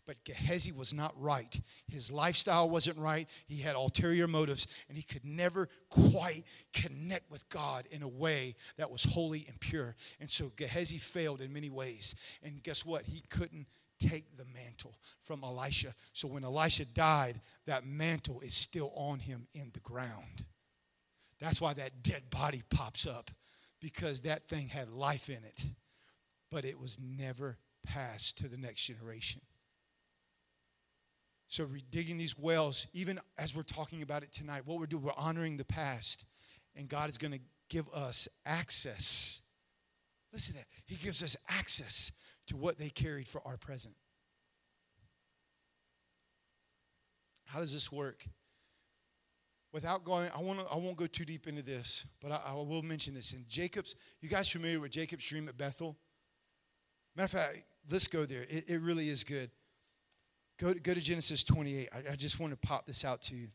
[0.07, 1.61] But Gehazi was not right.
[1.89, 3.29] His lifestyle wasn't right.
[3.47, 8.57] He had ulterior motives, and he could never quite connect with God in a way
[8.77, 9.95] that was holy and pure.
[10.21, 12.15] And so Gehazi failed in many ways.
[12.43, 13.03] And guess what?
[13.05, 13.67] He couldn't
[14.01, 15.95] take the mantle from Elisha.
[16.13, 20.45] So when Elisha died, that mantle is still on him in the ground.
[21.39, 23.31] That's why that dead body pops up,
[23.81, 25.65] because that thing had life in it,
[26.51, 29.41] but it was never passed to the next generation.
[31.49, 35.13] So digging these wells, even as we're talking about it tonight, what we're doing, we're
[35.17, 36.25] honoring the past.
[36.77, 39.43] And God is going to give us access.
[40.33, 40.69] Listen to that.
[40.87, 42.13] He gives us access
[42.51, 43.95] to what they carried for our present.
[47.47, 48.25] How does this work?
[49.73, 52.83] Without going, I, wanna, I won't go too deep into this, but I, I will
[52.83, 53.33] mention this.
[53.33, 55.97] In Jacob's, you guys familiar with Jacob's dream at Bethel?
[57.15, 58.43] Matter of fact, let's go there.
[58.51, 59.53] It, it really is good.
[60.59, 61.89] Go, go to Genesis 28.
[61.93, 63.47] I, I just want to pop this out to you.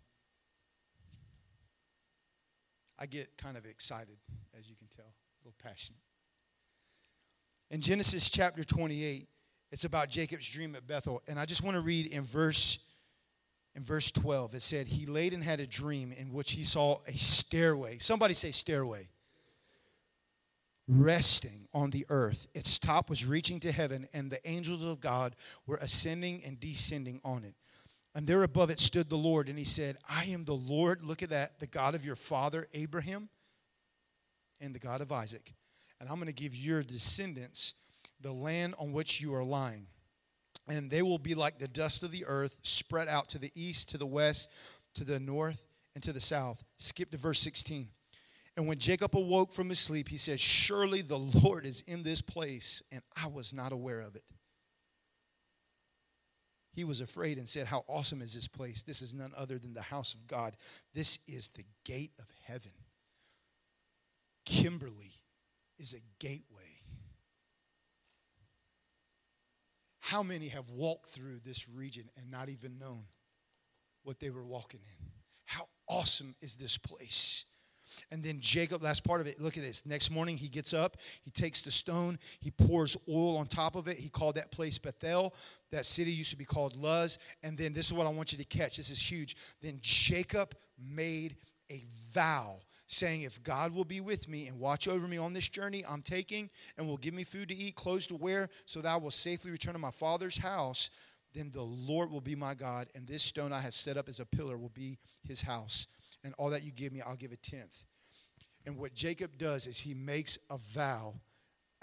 [2.97, 4.17] I get kind of excited,
[4.57, 6.04] as you can tell, a little passionate.
[7.75, 9.27] In Genesis chapter 28,
[9.69, 11.21] it's about Jacob's dream at Bethel.
[11.27, 12.79] And I just want to read in verse
[13.75, 14.53] in verse 12.
[14.53, 17.97] It said, He laid and had a dream in which he saw a stairway.
[17.97, 19.09] Somebody say stairway
[20.87, 22.47] resting on the earth.
[22.53, 25.35] Its top was reaching to heaven, and the angels of God
[25.67, 27.55] were ascending and descending on it.
[28.15, 31.21] And there above it stood the Lord, and he said, I am the Lord, look
[31.23, 33.27] at that, the God of your father Abraham
[34.61, 35.53] and the God of Isaac.
[35.99, 37.73] And I'm going to give your descendants
[38.21, 39.87] the land on which you are lying.
[40.67, 43.89] And they will be like the dust of the earth, spread out to the east,
[43.89, 44.49] to the west,
[44.95, 45.61] to the north,
[45.93, 46.63] and to the south.
[46.77, 47.87] Skip to verse 16.
[48.57, 52.21] And when Jacob awoke from his sleep, he said, Surely the Lord is in this
[52.21, 54.23] place, and I was not aware of it.
[56.73, 58.83] He was afraid and said, How awesome is this place?
[58.83, 60.55] This is none other than the house of God.
[60.93, 62.71] This is the gate of heaven.
[64.45, 65.13] Kimberly
[65.77, 66.61] is a gateway.
[69.99, 73.05] How many have walked through this region and not even known
[74.03, 75.05] what they were walking in?
[75.45, 77.45] How awesome is this place?
[78.11, 79.85] And then Jacob, last part of it, look at this.
[79.85, 83.87] Next morning, he gets up, he takes the stone, he pours oil on top of
[83.87, 83.97] it.
[83.97, 85.33] He called that place Bethel.
[85.71, 87.17] That city used to be called Luz.
[87.43, 88.77] And then this is what I want you to catch.
[88.77, 89.35] This is huge.
[89.61, 91.35] Then Jacob made
[91.71, 95.49] a vow saying, If God will be with me and watch over me on this
[95.49, 98.89] journey I'm taking, and will give me food to eat, clothes to wear, so that
[98.89, 100.89] I will safely return to my father's house,
[101.33, 104.19] then the Lord will be my God, and this stone I have set up as
[104.19, 105.87] a pillar will be his house
[106.25, 107.83] and all that you give me, I'll give a tenth.
[108.65, 111.13] And what Jacob does is he makes a vow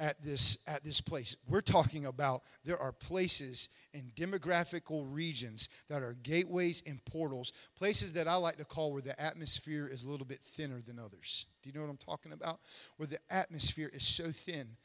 [0.03, 1.37] at this at this place.
[1.49, 8.13] We're talking about there are places in demographical regions that are gateways and portals, places
[8.13, 11.47] that I like to call where the atmosphere is a little bit thinner than others.
[11.63, 12.61] Do you know what I'm talking about?
[12.99, 14.77] Where the atmosphere is so thin.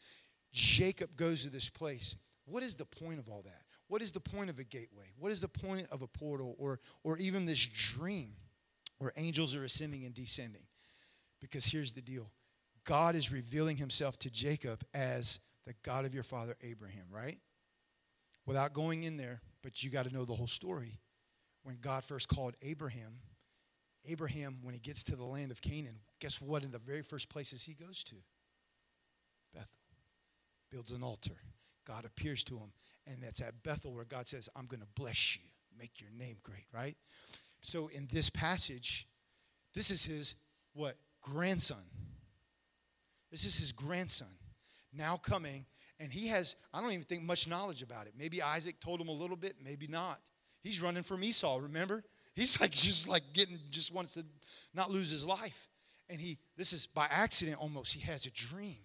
[0.54, 2.16] Jacob goes to this place.
[2.46, 3.64] What is the point of all that?
[3.90, 5.12] What is the point of a gateway?
[5.20, 8.36] What is the point of a portal or or even this dream?
[9.00, 10.64] where angels are ascending and descending.
[11.40, 12.32] Because here's the deal
[12.88, 17.38] God is revealing himself to Jacob as the God of your father Abraham, right?
[18.45, 20.97] Without going in there, but you got to know the whole story.
[21.63, 23.19] When God first called Abraham,
[24.06, 26.63] Abraham, when he gets to the land of Canaan, guess what?
[26.63, 28.15] In the very first places he goes to?
[29.54, 29.67] Bethel.
[30.71, 31.36] Builds an altar.
[31.86, 32.71] God appears to him.
[33.06, 35.43] And that's at Bethel where God says, I'm going to bless you,
[35.78, 36.95] make your name great, right?
[37.60, 39.10] So in this passage,
[39.73, 40.36] this is his
[40.73, 40.95] what?
[41.21, 41.84] Grandson.
[43.32, 44.28] This is his grandson
[44.94, 45.66] now coming,
[46.00, 48.13] and he has, I don't even think much knowledge about it.
[48.18, 50.20] Maybe Isaac told him a little bit, maybe not.
[50.62, 52.04] He's running from Esau, remember?
[52.36, 54.26] He's like just like getting, just wants to
[54.74, 55.70] not lose his life.
[56.10, 58.78] And he, this is by accident almost, he has a dream.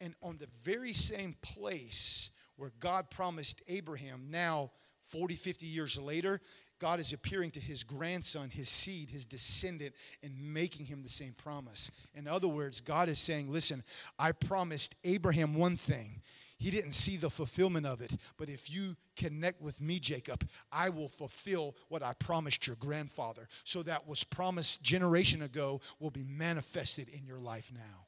[0.00, 4.72] And on the very same place where God promised Abraham, now
[5.08, 6.40] 40, 50 years later,
[6.82, 11.32] God is appearing to his grandson, his seed, his descendant, and making him the same
[11.32, 11.92] promise.
[12.12, 13.84] In other words, God is saying, Listen,
[14.18, 16.22] I promised Abraham one thing.
[16.58, 20.88] He didn't see the fulfillment of it, but if you connect with me, Jacob, I
[20.88, 23.46] will fulfill what I promised your grandfather.
[23.62, 28.06] So that was promised generation ago will be manifested in your life now.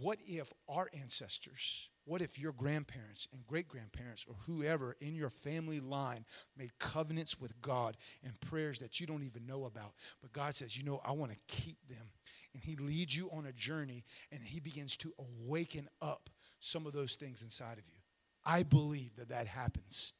[0.00, 5.30] What if our ancestors What if your grandparents and great grandparents or whoever in your
[5.30, 6.26] family line
[6.56, 9.94] made covenants with God and prayers that you don't even know about?
[10.20, 12.10] But God says, You know, I want to keep them.
[12.52, 16.28] And He leads you on a journey and He begins to awaken up
[16.60, 17.98] some of those things inside of you.
[18.44, 20.12] I believe that that happens.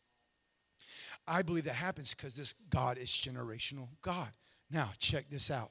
[1.26, 4.28] I believe that happens because this God is generational God.
[4.70, 5.70] Now, check this out.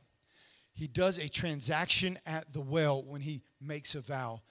[0.74, 4.42] He does a transaction at the well when he makes a vow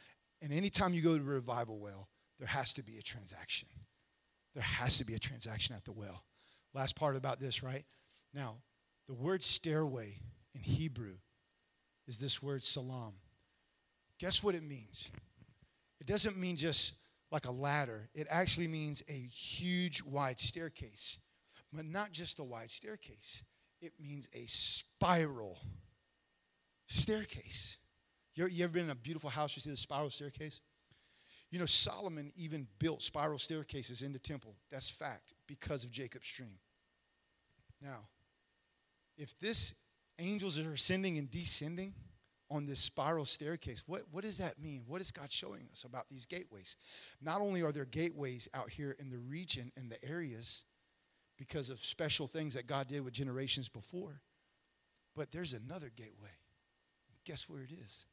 [0.42, 3.68] and anytime you go to a revival well, there has to be a transaction.
[4.54, 6.24] There has to be a transaction at the well.
[6.74, 7.84] Last part about this, right?
[8.34, 8.56] Now,
[9.06, 10.18] the word stairway
[10.54, 11.14] in Hebrew
[12.08, 13.14] is this word salam.
[14.18, 15.10] Guess what it means?
[16.00, 16.94] It doesn't mean just
[17.30, 21.18] like a ladder, it actually means a huge, wide staircase.
[21.72, 23.42] But not just a wide staircase,
[23.80, 25.58] it means a spiral
[26.88, 27.78] staircase.
[28.34, 30.60] You ever, been in a beautiful house, you see the spiral staircase?
[31.50, 34.56] You know, Solomon even built spiral staircases in the temple.
[34.70, 36.58] That's fact because of Jacob's stream.
[37.82, 38.06] Now,
[39.18, 39.74] if this
[40.18, 41.92] angels are ascending and descending
[42.50, 44.84] on this spiral staircase, what, what does that mean?
[44.86, 46.78] What is God showing us about these gateways?
[47.20, 50.64] Not only are there gateways out here in the region and the areas
[51.36, 54.22] because of special things that God did with generations before,
[55.14, 56.30] but there's another gateway.
[57.26, 58.06] Guess where it is?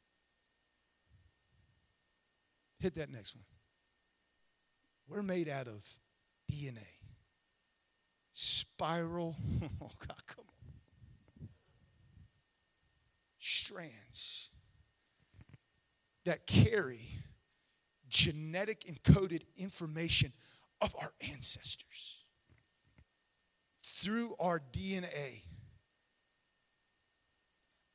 [2.80, 3.44] Hit that next one.
[5.08, 5.84] We're made out of
[6.52, 6.78] DNA.
[8.32, 9.36] Spiral,
[9.82, 10.46] oh God, come
[11.42, 11.48] on.
[13.40, 14.50] Strands
[16.26, 17.02] that carry
[18.08, 20.32] genetic encoded information
[20.82, 22.24] of our ancestors
[23.84, 25.42] through our DNA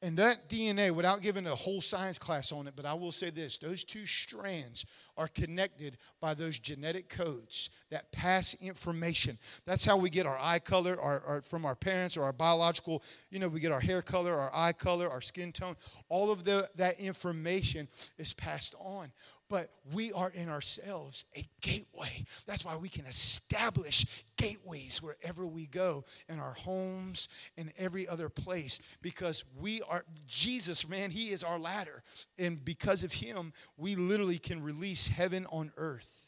[0.04, 3.30] and that DNA, without giving a whole science class on it, but I will say
[3.30, 4.84] this those two strands
[5.16, 9.38] are connected by those genetic codes that pass information.
[9.64, 13.02] That's how we get our eye color our, our, from our parents or our biological,
[13.30, 15.74] you know, we get our hair color, our eye color, our skin tone.
[16.10, 17.88] All of the, that information
[18.18, 19.10] is passed on
[19.48, 22.24] but we are in ourselves a gateway.
[22.46, 28.28] That's why we can establish gateways wherever we go in our homes and every other
[28.28, 32.02] place because we are Jesus, man, He is our ladder.
[32.38, 36.24] And because of Him, we literally can release heaven on earth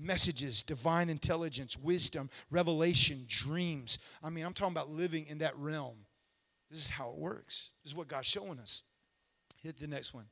[0.00, 3.98] messages, divine intelligence, wisdom, revelation, dreams.
[4.22, 5.96] I mean, I'm talking about living in that realm.
[6.70, 7.70] This is how it works.
[7.82, 8.82] This is what God's showing us.
[9.62, 10.26] Hit the next one.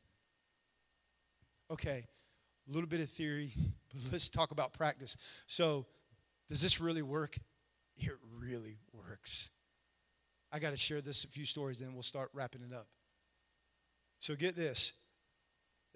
[1.71, 2.07] Okay,
[2.69, 3.53] a little bit of theory,
[3.93, 5.17] but let's talk about practice.
[5.47, 5.87] So,
[6.49, 7.37] does this really work?
[7.97, 9.51] It really works.
[10.53, 12.87] I got to share this a few stories, then we'll start wrapping it up.
[14.19, 14.93] So, get this.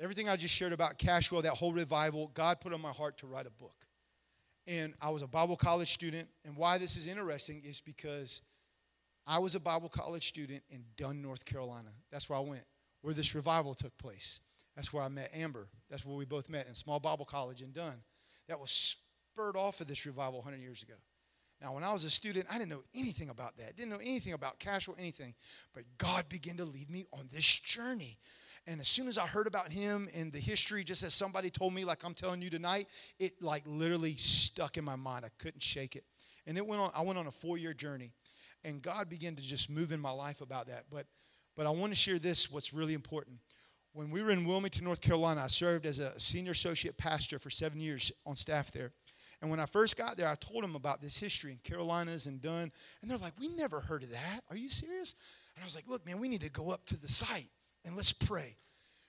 [0.01, 3.27] Everything I just shared about Cashwell, that whole revival, God put on my heart to
[3.27, 3.87] write a book.
[4.67, 6.29] And I was a Bible college student.
[6.45, 8.41] And why this is interesting is because
[9.27, 11.91] I was a Bible college student in Dunn, North Carolina.
[12.11, 12.65] That's where I went,
[13.03, 14.41] where this revival took place.
[14.77, 15.69] That's where I met Amber.
[15.91, 18.03] That's where we both met in small Bible college in Dunn.
[18.49, 20.95] That was spurred off of this revival 100 years ago.
[21.61, 23.77] Now, when I was a student, I didn't know anything about that.
[23.77, 25.35] Didn't know anything about Cashwell, anything.
[25.75, 28.19] But God began to lead me on this journey.
[28.67, 31.75] And as soon as I heard about him and the history, just as somebody told
[31.75, 32.87] me, like I'm telling you tonight,
[33.19, 35.25] it like literally stuck in my mind.
[35.25, 36.05] I couldn't shake it.
[36.47, 38.13] And it went on, I went on a four-year journey.
[38.65, 40.85] And God began to just move in my life about that.
[40.91, 41.07] But
[41.57, 43.37] but I want to share this, what's really important
[43.93, 47.51] when we were in Wilmington, North Carolina, I served as a senior associate pastor for
[47.51, 48.93] seven years on staff there.
[49.43, 52.41] And when I first got there, I told them about this history in Carolinas and
[52.41, 52.71] Dunn.
[53.01, 54.41] And they're like, We never heard of that.
[54.51, 55.15] Are you serious?
[55.57, 57.49] And I was like, Look, man, we need to go up to the site
[57.85, 58.57] and let's pray.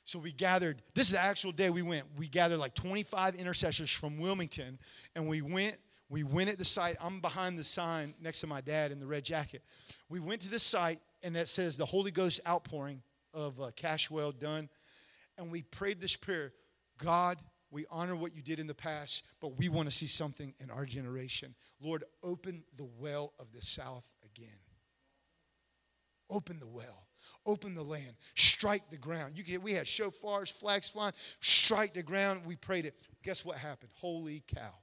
[0.04, 2.06] So we gathered, this is the actual day we went.
[2.18, 4.80] We gathered like 25 intercessors from Wilmington,
[5.16, 5.78] and we went.
[6.10, 6.98] We went at the site.
[7.00, 9.62] I'm behind the sign next to my dad in the red jacket.
[10.10, 13.02] We went to this site, and that says the Holy Ghost outpouring
[13.34, 14.70] of uh, Cashwell Dunn.
[15.38, 16.54] And we prayed this prayer
[16.98, 17.38] God,
[17.72, 20.70] we honor what you did in the past, but we want to see something in
[20.70, 21.56] our generation.
[21.82, 24.50] Lord, open the well of the South again.
[26.30, 27.08] Open the well.
[27.46, 28.14] Open the land.
[28.36, 29.34] Strike the ground.
[29.36, 31.14] You get, we had shofars, flags flying.
[31.40, 32.42] Strike the ground.
[32.46, 32.96] We prayed it.
[33.24, 33.92] Guess what happened?
[33.96, 34.74] Holy cow.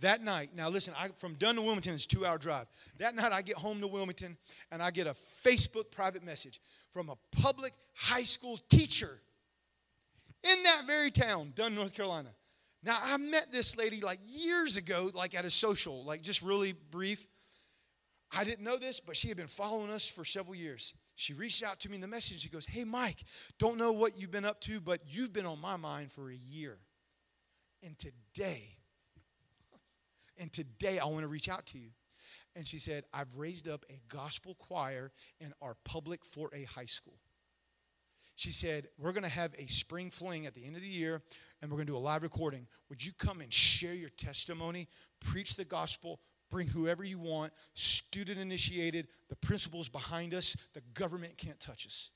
[0.00, 2.66] That night, now listen, I, from Dunn to Wilmington is two hour drive.
[2.98, 4.36] That night, I get home to Wilmington
[4.70, 5.14] and I get a
[5.44, 6.60] Facebook private message
[6.96, 9.20] from a public high school teacher
[10.42, 12.30] in that very town, Dunn, North Carolina.
[12.82, 16.72] Now, I met this lady like years ago, like at a social, like just really
[16.72, 17.26] brief.
[18.34, 20.94] I didn't know this, but she had been following us for several years.
[21.16, 22.40] She reached out to me in the message.
[22.40, 23.22] She goes, Hey, Mike,
[23.58, 26.34] don't know what you've been up to, but you've been on my mind for a
[26.34, 26.78] year.
[27.82, 28.78] And today,
[30.38, 31.90] and today I want to reach out to you.
[32.56, 37.18] And she said, I've raised up a gospel choir in our public 4A high school.
[38.34, 41.22] She said, We're going to have a spring fling at the end of the year,
[41.60, 42.66] and we're going to do a live recording.
[42.88, 44.88] Would you come and share your testimony,
[45.20, 51.36] preach the gospel, bring whoever you want, student initiated, the principal's behind us, the government
[51.36, 52.10] can't touch us?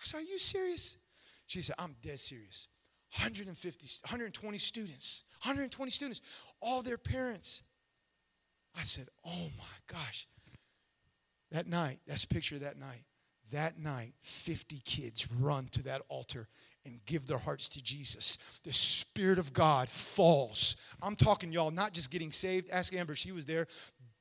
[0.00, 0.96] I said, Are you serious?
[1.46, 2.66] She said, I'm dead serious.
[3.16, 6.20] 150, 120 students, 120 students,
[6.60, 7.62] all their parents.
[8.76, 10.26] I said, Oh my gosh.
[11.50, 13.04] That night, that's a picture of that night.
[13.52, 16.48] That night, 50 kids run to that altar
[16.86, 18.38] and give their hearts to Jesus.
[18.64, 20.76] The Spirit of God falls.
[21.02, 22.70] I'm talking, y'all, not just getting saved.
[22.70, 23.66] Ask Amber, she was there.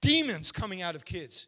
[0.01, 1.47] Demons coming out of kids,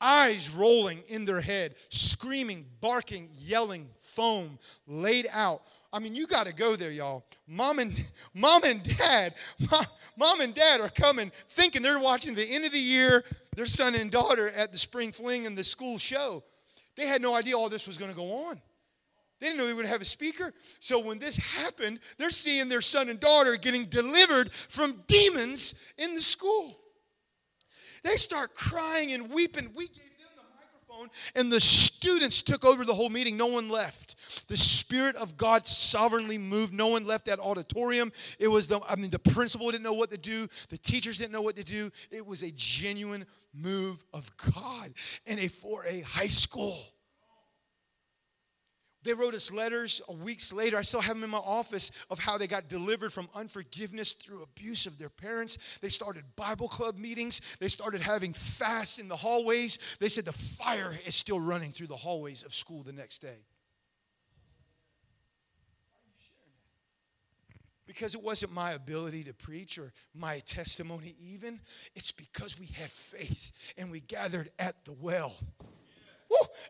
[0.00, 5.62] eyes rolling in their head, screaming, barking, yelling, foam laid out.
[5.92, 7.24] I mean, you got to go there, y'all.
[7.48, 7.92] Mom and
[8.34, 9.34] mom and dad,
[9.70, 9.84] mom,
[10.16, 13.24] mom and dad are coming, thinking they're watching the end of the year,
[13.56, 16.44] their son and daughter at the spring fling and the school show.
[16.96, 18.60] They had no idea all this was going to go on.
[19.40, 20.52] They didn't know they would have a speaker.
[20.80, 26.14] So when this happened, they're seeing their son and daughter getting delivered from demons in
[26.14, 26.78] the school.
[28.04, 29.70] They start crying and weeping.
[29.74, 30.09] We gave
[31.34, 33.36] and the students took over the whole meeting.
[33.36, 34.16] No one left.
[34.48, 36.72] The Spirit of God sovereignly moved.
[36.72, 38.12] No one left that auditorium.
[38.38, 41.32] It was the, I mean, the principal didn't know what to do, the teachers didn't
[41.32, 41.90] know what to do.
[42.10, 43.24] It was a genuine
[43.54, 44.92] move of God
[45.26, 46.78] in a for a high school.
[49.02, 50.76] They wrote us letters weeks later.
[50.76, 54.42] I still have them in my office of how they got delivered from unforgiveness through
[54.42, 55.78] abuse of their parents.
[55.80, 57.40] They started Bible club meetings.
[57.60, 59.78] They started having fasts in the hallways.
[60.00, 63.38] They said the fire is still running through the hallways of school the next day.
[67.86, 71.58] Because it wasn't my ability to preach or my testimony, even.
[71.96, 75.34] It's because we had faith and we gathered at the well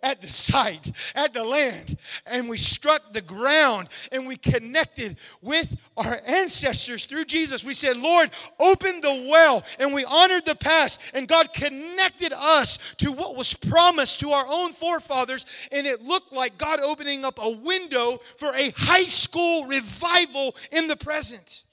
[0.03, 1.97] at the site, at the land,
[2.27, 7.65] and we struck the ground and we connected with our ancestors through Jesus.
[7.65, 12.95] We said, Lord, open the well, and we honored the past, and God connected us
[12.99, 17.39] to what was promised to our own forefathers, and it looked like God opening up
[17.41, 21.65] a window for a high school revival in the present.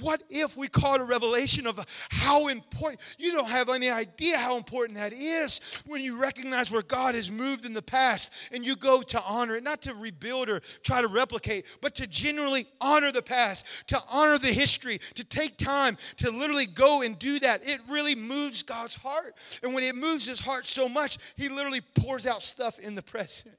[0.00, 3.00] What if we caught a revelation of how important?
[3.18, 7.30] You don't have any idea how important that is when you recognize where God has
[7.30, 11.02] moved in the past and you go to honor it, not to rebuild or try
[11.02, 15.98] to replicate, but to genuinely honor the past, to honor the history, to take time
[16.16, 17.68] to literally go and do that.
[17.68, 19.34] It really moves God's heart.
[19.62, 23.02] And when it moves his heart so much, he literally pours out stuff in the
[23.02, 23.56] present.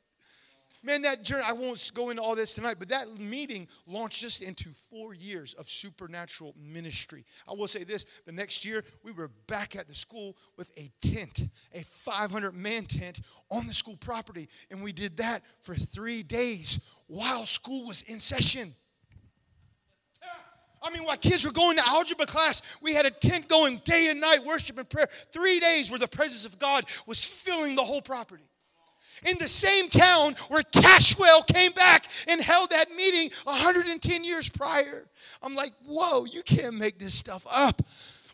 [0.86, 4.42] Man, that journey, I won't go into all this tonight, but that meeting launched us
[4.42, 7.24] into four years of supernatural ministry.
[7.48, 10.92] I will say this the next year, we were back at the school with a
[11.02, 14.50] tent, a 500 man tent on the school property.
[14.70, 18.76] And we did that for three days while school was in session.
[20.86, 24.10] I mean, while kids were going to algebra class, we had a tent going day
[24.10, 25.08] and night, worship and prayer.
[25.32, 28.44] Three days where the presence of God was filling the whole property
[29.26, 35.08] in the same town where Cashwell came back and held that meeting 110 years prior.
[35.42, 37.82] I'm like, whoa, you can't make this stuff up.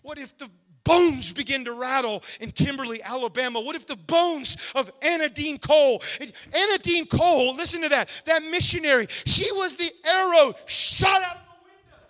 [0.02, 0.50] What if the
[0.84, 3.62] bones begin to rattle in Kimberly, Alabama?
[3.62, 6.02] What if the bones of Anna Dean Cole?
[6.20, 11.42] Anna Dean Cole, listen to that, that missionary, she was the arrow shot out of
[11.44, 12.06] the window.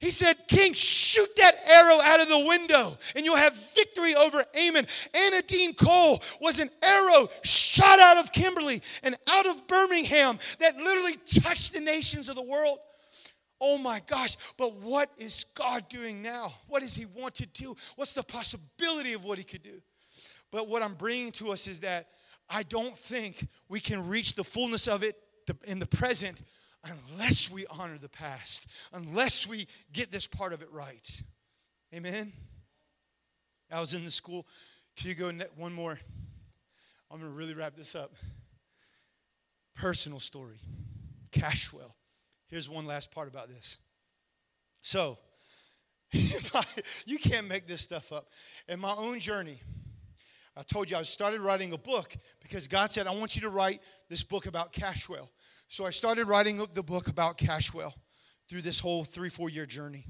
[0.00, 4.44] he said, King, shoot that arrow out of the window and you'll have victory over
[4.54, 4.86] Ammon.
[5.14, 10.76] Anna Dean Cole was an arrow shot out of Kimberly and out of Birmingham that
[10.76, 12.78] literally touched the nations of the world.
[13.60, 16.52] Oh my gosh, but what is God doing now?
[16.68, 17.74] What does He want to do?
[17.96, 19.80] What's the possibility of what He could do?
[20.50, 22.08] But what I'm bringing to us is that
[22.48, 25.16] I don't think we can reach the fullness of it
[25.64, 26.42] in the present
[26.84, 31.22] unless we honor the past, unless we get this part of it right.
[31.94, 32.32] Amen?
[33.70, 34.46] I was in the school.
[34.96, 35.98] Can you go one more?
[37.10, 38.14] I'm going to really wrap this up.
[39.74, 40.58] Personal story.
[41.30, 41.94] Cashwell.
[42.48, 43.78] Here's one last part about this.
[44.82, 45.18] So,
[46.12, 48.28] you can't make this stuff up.
[48.68, 49.58] In my own journey,
[50.56, 53.50] I told you I started writing a book because God said, I want you to
[53.50, 55.28] write this book about Cashwell.
[55.68, 57.94] So I started writing the book about Cashwell
[58.48, 60.06] through this whole three, four year journey.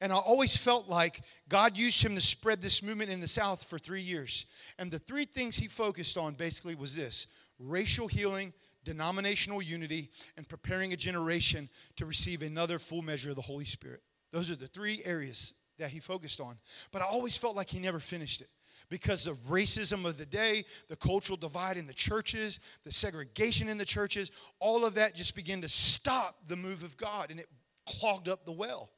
[0.00, 3.64] And I always felt like God used him to spread this movement in the South
[3.64, 4.46] for three years.
[4.78, 7.26] And the three things he focused on basically was this
[7.58, 8.52] racial healing,
[8.84, 14.02] denominational unity, and preparing a generation to receive another full measure of the Holy Spirit.
[14.32, 16.58] Those are the three areas that he focused on.
[16.92, 18.48] But I always felt like he never finished it
[18.90, 23.78] because of racism of the day, the cultural divide in the churches, the segregation in
[23.78, 24.30] the churches,
[24.60, 27.48] all of that just began to stop the move of God and it
[27.86, 28.90] clogged up the well.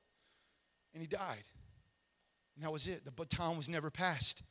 [0.92, 1.44] And he died.
[2.56, 3.04] And that was it.
[3.04, 4.42] The baton was never passed.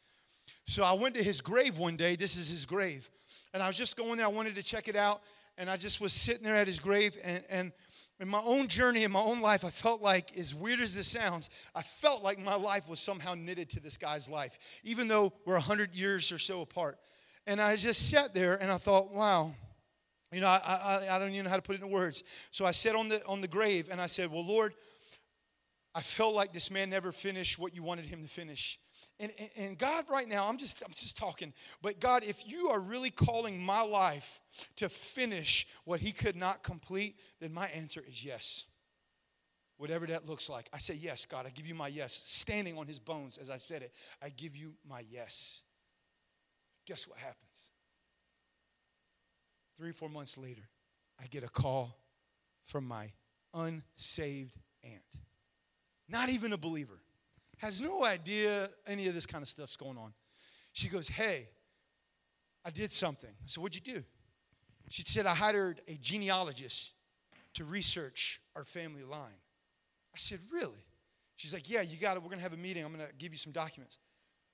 [0.65, 2.15] So I went to his grave one day.
[2.15, 3.09] This is his grave.
[3.53, 4.25] And I was just going there.
[4.25, 5.21] I wanted to check it out.
[5.57, 7.17] And I just was sitting there at his grave.
[7.23, 7.71] And, and
[8.19, 11.07] in my own journey, in my own life, I felt like, as weird as this
[11.07, 15.33] sounds, I felt like my life was somehow knitted to this guy's life, even though
[15.45, 16.97] we're 100 years or so apart.
[17.47, 19.53] And I just sat there and I thought, wow,
[20.31, 20.59] you know, I,
[21.09, 22.23] I, I don't even know how to put it in words.
[22.51, 24.73] So I sat on the, on the grave and I said, well, Lord,
[26.00, 28.80] I felt like this man never finished what you wanted him to finish.
[29.20, 32.80] And, and, God, right now, I'm just, I'm just talking, but God, if you are
[32.80, 34.39] really calling my life
[34.78, 38.64] to finish what He could not complete, then my answer is yes.
[39.76, 40.70] Whatever that looks like.
[40.74, 42.14] I say, Yes, God, I give you my yes.
[42.14, 43.91] Standing on His bones as I said it,
[44.24, 45.64] I give you my yes.
[46.88, 47.72] Guess what happens?
[49.78, 50.70] Three four months later,
[51.22, 51.97] I get a call
[52.68, 53.12] from my
[53.54, 55.04] unsaved aunt.
[56.10, 56.99] Not even a believer
[57.57, 60.14] has no idea any of this kind of stuff's going on.
[60.74, 61.49] She goes, Hey,
[62.66, 63.30] I did something.
[63.30, 64.03] I said, What'd you do?
[64.89, 66.95] She said, I hired a genealogist
[67.53, 69.39] to research our family line.
[70.14, 70.86] I said, Really?
[71.36, 72.24] She's like, Yeah, you got it.
[72.24, 72.84] We're going to have a meeting.
[72.84, 73.99] I'm going to give you some documents.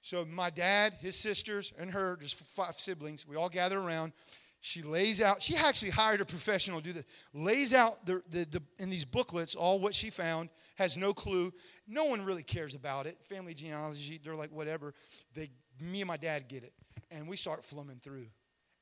[0.01, 4.13] So my dad, his sisters, and her, there's five siblings, we all gather around.
[4.61, 8.45] She lays out, she actually hired a professional to do this, lays out the, the,
[8.45, 11.51] the, in these booklets all what she found, has no clue.
[11.87, 13.17] No one really cares about it.
[13.27, 14.93] Family genealogy, they're like, whatever.
[15.33, 15.49] They,
[15.81, 16.73] me and my dad get it.
[17.11, 18.27] And we start flumming through.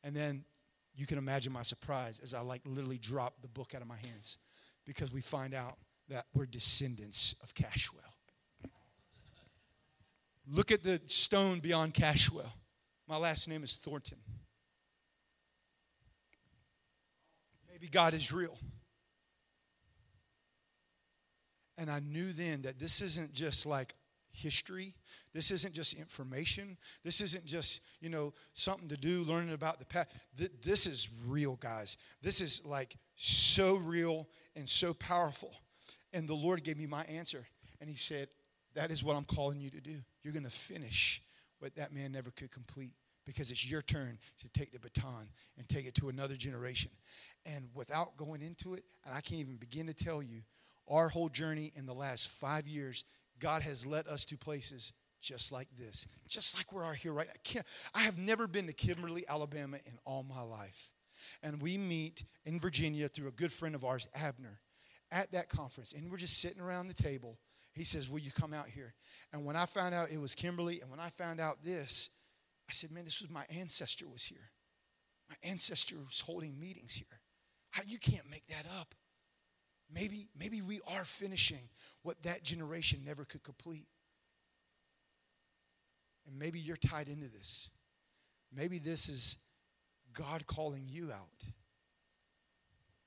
[0.03, 0.43] And then
[0.95, 3.97] you can imagine my surprise as I like literally drop the book out of my
[3.97, 4.37] hands
[4.85, 5.77] because we find out
[6.09, 8.01] that we're descendants of Cashwell.
[10.47, 12.51] Look at the stone beyond Cashwell.
[13.07, 14.17] My last name is Thornton.
[17.83, 18.57] maybe God is real.
[21.77, 23.95] And I knew then that this isn't just like
[24.31, 24.95] history.
[25.33, 26.77] This isn't just information.
[27.03, 30.09] This isn't just, you know, something to do, learning about the past.
[30.61, 31.97] This is real, guys.
[32.21, 35.53] This is like so real and so powerful.
[36.11, 37.47] And the Lord gave me my answer.
[37.79, 38.27] And He said,
[38.75, 39.95] That is what I'm calling you to do.
[40.23, 41.21] You're going to finish
[41.59, 42.93] what that man never could complete
[43.25, 46.91] because it's your turn to take the baton and take it to another generation.
[47.45, 50.41] And without going into it, and I can't even begin to tell you,
[50.87, 53.05] our whole journey in the last five years,
[53.39, 57.29] God has led us to places just like this, just like we are here right.
[57.33, 57.65] I can't.
[57.95, 60.91] I have never been to Kimberly, Alabama, in all my life,
[61.41, 64.59] and we meet in Virginia through a good friend of ours, Abner,
[65.11, 67.39] at that conference, and we're just sitting around the table.
[67.73, 68.93] He says, "Will you come out here?"
[69.31, 72.09] And when I found out it was Kimberly, and when I found out this,
[72.69, 74.51] I said, "Man, this was my ancestor was here.
[75.29, 77.21] My ancestor was holding meetings here."
[77.71, 78.93] How you can't make that up.
[79.93, 81.69] Maybe, maybe we are finishing
[82.01, 83.87] what that generation never could complete.
[86.25, 87.69] And maybe you're tied into this.
[88.51, 89.37] Maybe this is
[90.13, 91.43] God calling you out.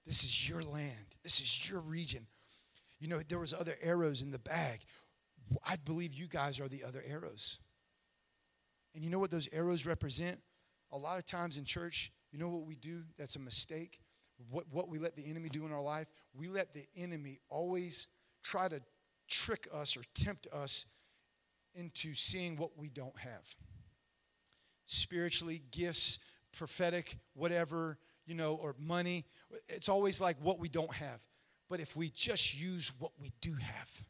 [0.07, 1.17] This is your land.
[1.23, 2.27] This is your region.
[3.01, 4.81] You know, there was other arrows in the bag.
[5.69, 7.59] I believe you guys are the other arrows.
[8.95, 10.41] And you know what those arrows represent?
[10.93, 14.01] A lot of times in church, you know what we do that's a mistake?
[14.51, 18.09] What, what we let the enemy do in our life, we let the enemy always
[18.43, 18.81] try to
[19.29, 20.87] trick us or tempt us
[21.75, 23.55] into seeing what we don't have.
[24.87, 26.19] Spiritually, gifts,
[26.57, 29.25] prophetic, whatever, you know, or money.
[29.69, 31.21] It's always like what we don't have.
[31.69, 34.05] But if we just use what we do have,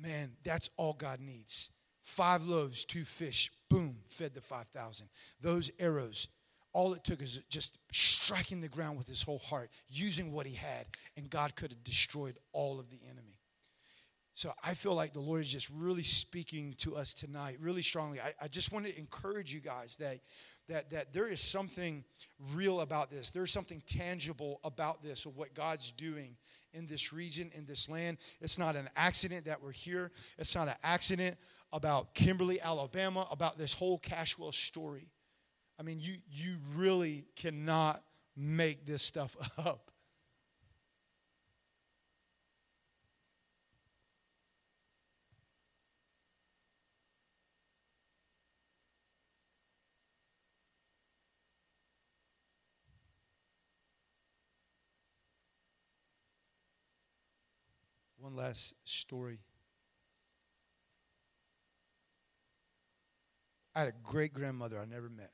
[0.00, 1.70] man, that's all God needs.
[2.02, 5.08] Five loaves, two fish, boom, fed the 5,000.
[5.40, 6.28] Those arrows
[6.72, 10.54] all it took is just striking the ground with his whole heart, using what he
[10.54, 13.38] had, and God could have destroyed all of the enemy.
[14.34, 18.18] So I feel like the Lord is just really speaking to us tonight, really strongly.
[18.20, 20.20] I, I just want to encourage you guys that,
[20.68, 22.02] that, that there is something
[22.54, 23.30] real about this.
[23.30, 26.36] There's something tangible about this, of what God's doing
[26.72, 28.16] in this region, in this land.
[28.40, 30.10] It's not an accident that we're here.
[30.38, 31.36] It's not an accident
[31.70, 35.08] about Kimberly, Alabama, about this whole Cashwell story.
[35.78, 38.02] I mean, you, you really cannot
[38.36, 39.90] make this stuff up.
[58.18, 59.40] One last story.
[63.74, 65.32] I had a great grandmother I never met.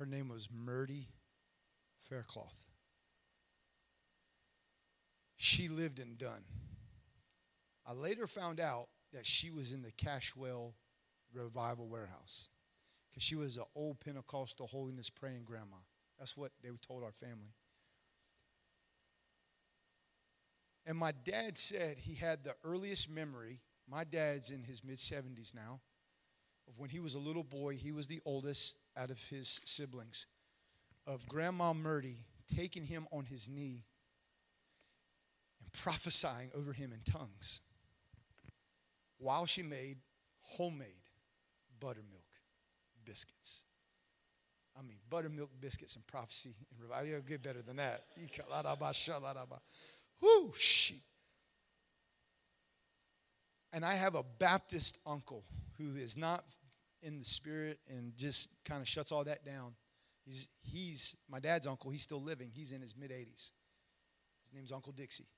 [0.00, 1.08] Her name was Murdy
[2.08, 2.56] Faircloth.
[5.36, 6.42] She lived in Dunn.
[7.86, 10.72] I later found out that she was in the Cashwell
[11.34, 12.48] Revival Warehouse
[13.10, 15.76] because she was an old Pentecostal holiness praying grandma.
[16.18, 17.52] That's what they told our family.
[20.86, 23.60] And my dad said he had the earliest memory.
[23.86, 25.80] My dad's in his mid 70s now.
[26.66, 30.26] Of when he was a little boy, he was the oldest out of his siblings.
[31.06, 32.24] Of Grandma Murdy
[32.54, 33.84] taking him on his knee
[35.60, 37.60] and prophesying over him in tongues
[39.18, 39.98] while she made
[40.40, 40.88] homemade
[41.78, 42.24] buttermilk
[43.04, 43.64] biscuits.
[44.78, 47.08] I mean, buttermilk biscuits and prophecy and revival.
[47.08, 48.04] You'll get better than that.
[50.20, 51.02] Whoo, she.
[53.72, 55.44] And I have a Baptist uncle
[55.78, 56.44] who is not
[57.02, 59.72] in the spirit and just kind of shuts all that down.
[60.24, 61.90] He's, he's my dad's uncle.
[61.90, 62.50] He's still living.
[62.52, 63.52] He's in his mid 80s.
[64.44, 65.28] His name's Uncle Dixie.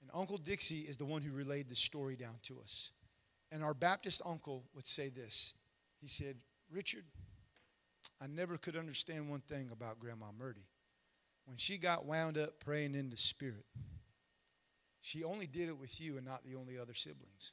[0.00, 2.92] And Uncle Dixie is the one who relayed the story down to us.
[3.50, 5.54] And our Baptist uncle would say this
[6.00, 6.36] He said,
[6.70, 7.04] Richard,
[8.20, 10.66] I never could understand one thing about Grandma Murdy.
[11.46, 13.66] When she got wound up praying in the Spirit,
[15.00, 17.52] she only did it with you and not the only other siblings.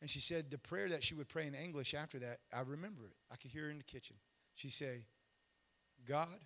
[0.00, 3.06] And she said the prayer that she would pray in English after that, I remember
[3.06, 3.16] it.
[3.32, 4.16] I could hear her in the kitchen.
[4.54, 5.06] She'd say,
[6.06, 6.38] God,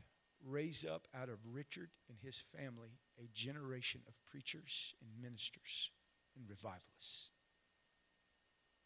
[0.45, 5.91] raise up out of Richard and his family a generation of preachers and ministers
[6.37, 7.31] and revivalists.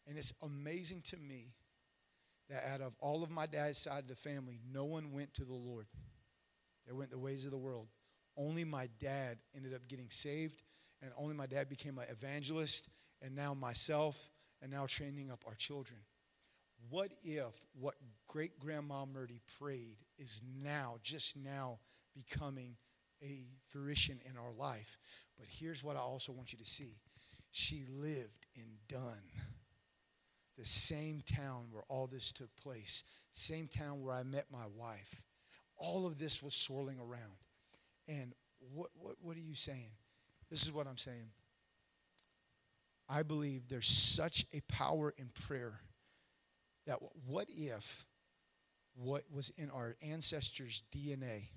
[0.07, 1.53] And it's amazing to me
[2.49, 5.43] that out of all of my dad's side of the family, no one went to
[5.43, 5.87] the Lord.
[6.85, 7.87] They went the ways of the world.
[8.37, 10.63] Only my dad ended up getting saved,
[11.01, 12.87] and only my dad became an evangelist,
[13.21, 14.31] and now myself,
[14.61, 15.99] and now training up our children.
[16.89, 17.95] What if what
[18.27, 21.79] great grandma Murdy prayed is now, just now,
[22.15, 22.75] becoming
[23.21, 24.97] a fruition in our life?
[25.37, 26.99] But here's what I also want you to see
[27.51, 29.23] she lived in Dunn,
[30.57, 33.03] the same town where all this took place,
[33.33, 35.23] same town where I met my wife.
[35.77, 37.37] All of this was swirling around.
[38.07, 38.33] And
[38.73, 39.91] what, what, what are you saying?
[40.49, 41.29] This is what I'm saying.
[43.09, 45.79] I believe there's such a power in prayer
[46.85, 48.05] that what if
[48.95, 51.49] what was in our ancestors' DNA,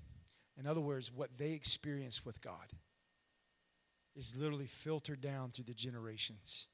[0.58, 2.74] in other words, what they experienced with God,
[4.14, 6.68] is literally filtered down through the generations.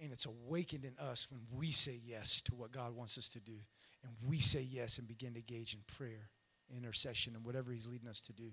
[0.00, 3.40] And it's awakened in us when we say yes to what God wants us to
[3.40, 3.58] do.
[4.02, 6.30] And we say yes and begin to engage in prayer
[6.74, 8.52] intercession and whatever he's leading us to do.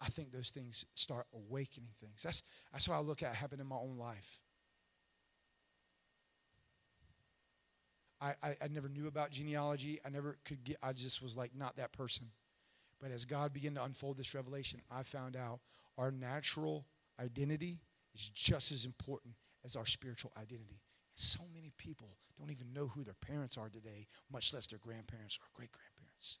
[0.00, 2.22] I think those things start awakening things.
[2.22, 2.42] That's,
[2.72, 4.40] that's how I look at it happen in my own life.
[8.20, 10.00] I, I, I never knew about genealogy.
[10.04, 12.26] I never could get, I just was like not that person.
[13.00, 15.60] But as God began to unfold this revelation, I found out
[15.98, 16.86] our natural
[17.20, 17.80] identity
[18.14, 19.34] is just as important
[19.64, 20.80] as our spiritual identity.
[21.14, 25.38] So many people don't even know who their parents are today, much less their grandparents
[25.40, 26.38] or great grandparents.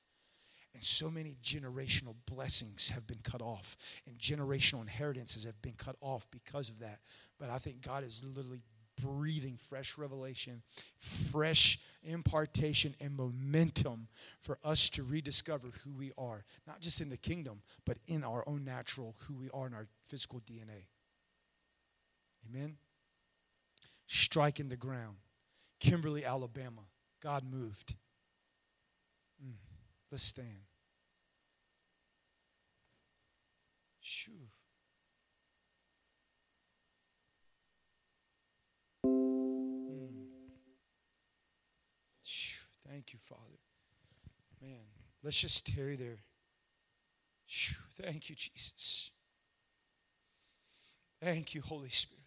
[0.74, 5.96] And so many generational blessings have been cut off, and generational inheritances have been cut
[6.00, 6.98] off because of that.
[7.38, 8.62] But I think God is literally
[9.00, 10.62] breathing fresh revelation,
[10.96, 14.08] fresh impartation, and momentum
[14.40, 18.46] for us to rediscover who we are, not just in the kingdom, but in our
[18.48, 20.86] own natural, who we are in our physical DNA.
[22.48, 22.76] Amen?
[24.06, 25.16] Striking the ground.
[25.80, 26.82] Kimberly, Alabama.
[27.22, 27.94] God moved.
[29.44, 29.54] Mm.
[30.10, 30.68] Let's stand.
[34.00, 34.32] Shoo.
[39.04, 40.24] Mm.
[42.94, 43.58] Thank you, Father.
[44.62, 44.84] Man,
[45.22, 46.18] let's just tarry there.
[47.46, 47.74] Shoo.
[48.00, 49.10] Thank you, Jesus.
[51.20, 52.22] Thank you, Holy Spirit.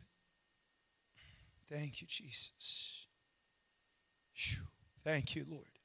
[1.70, 3.08] Thank you, Jesus.
[4.34, 4.64] Shoo.
[5.04, 5.77] Thank you, Lord.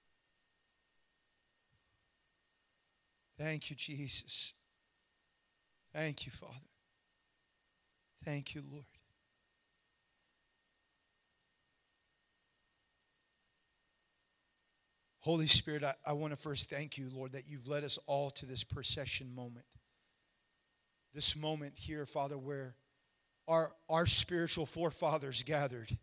[3.43, 4.55] Thank you, Jesus.
[5.93, 6.55] Thank you, Father.
[8.24, 8.84] Thank you, Lord.
[15.18, 18.30] Holy Spirit, I, I want to first thank you, Lord, that you've led us all
[18.30, 19.66] to this procession moment.
[21.12, 22.76] This moment here, Father, where
[23.49, 25.97] our, our spiritual forefathers gathered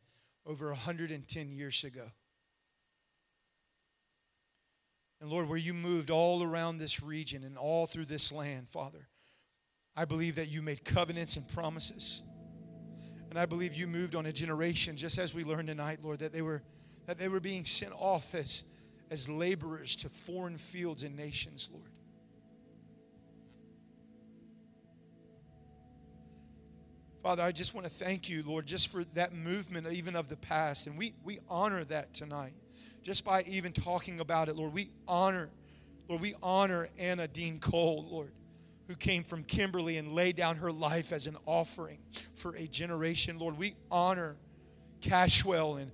[0.45, 2.11] over 110 years ago.
[5.21, 9.07] And Lord, where you moved all around this region and all through this land, Father,
[9.95, 12.23] I believe that you made covenants and promises.
[13.29, 16.31] And I believe you moved on a generation, just as we learned tonight, Lord, that
[16.31, 16.63] they were,
[17.05, 18.63] that they were being sent off as,
[19.11, 21.91] as laborers to foreign fields and nations, Lord.
[27.21, 30.37] Father, I just want to thank you, Lord, just for that movement, even of the
[30.37, 30.87] past.
[30.87, 32.53] And we, we honor that tonight.
[33.09, 35.49] Just by even talking about it, Lord, we honor,
[36.07, 38.31] Lord, we honor Anna Dean Cole, Lord
[38.87, 41.99] who came from Kimberly and laid down her life as an offering
[42.35, 43.39] for a generation.
[43.39, 44.35] Lord, we honor
[45.01, 45.91] Cashwell and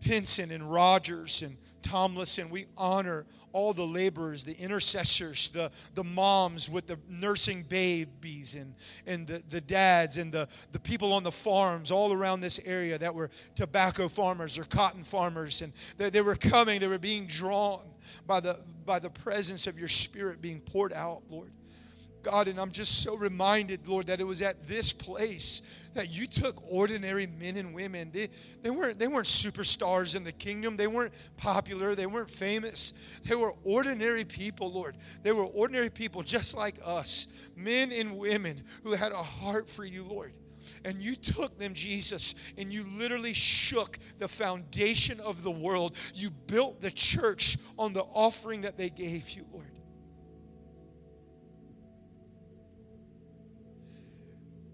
[0.00, 2.50] Pinson and Rogers and Tomlinson.
[2.50, 3.26] We honor
[3.56, 8.74] all the laborers, the intercessors, the, the moms with the nursing babies, and,
[9.06, 12.98] and the, the dads, and the, the people on the farms all around this area
[12.98, 15.62] that were tobacco farmers or cotton farmers.
[15.62, 17.80] And they, they were coming, they were being drawn
[18.26, 21.50] by the, by the presence of your spirit being poured out, Lord.
[22.26, 25.62] God, and I'm just so reminded, Lord, that it was at this place
[25.94, 28.10] that you took ordinary men and women.
[28.12, 28.30] They,
[28.62, 30.76] they, weren't, they weren't superstars in the kingdom.
[30.76, 31.94] They weren't popular.
[31.94, 32.94] They weren't famous.
[33.22, 34.96] They were ordinary people, Lord.
[35.22, 39.84] They were ordinary people just like us, men and women who had a heart for
[39.84, 40.32] you, Lord.
[40.84, 45.96] And you took them, Jesus, and you literally shook the foundation of the world.
[46.12, 49.65] You built the church on the offering that they gave you, Lord.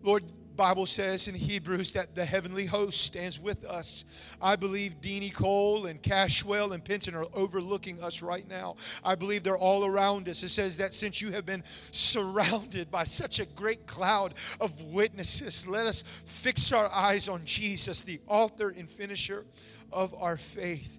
[0.02, 0.24] Lord,
[0.56, 4.04] Bible says in Hebrews that the heavenly host stands with us.
[4.40, 8.76] I believe Deanie Cole and Cashwell and Pinson are overlooking us right now.
[9.04, 10.42] I believe they're all around us.
[10.42, 15.66] It says that since you have been surrounded by such a great cloud of witnesses,
[15.66, 19.44] let us fix our eyes on Jesus, the author and finisher
[19.90, 20.98] of our faith.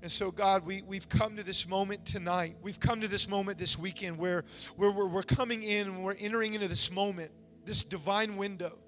[0.00, 2.56] And so, God, we, we've come to this moment tonight.
[2.62, 4.44] We've come to this moment this weekend where,
[4.76, 7.32] where we're, we're coming in and we're entering into this moment
[7.68, 8.78] this divine window.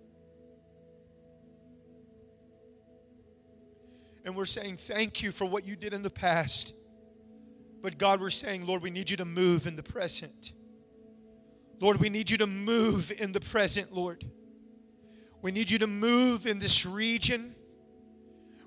[4.25, 6.75] And we're saying, Thank you for what you did in the past.
[7.83, 10.53] But God, we're saying, Lord, we need you to move in the present.
[11.79, 14.25] Lord, we need you to move in the present, Lord.
[15.43, 17.55] We need you to move in this region.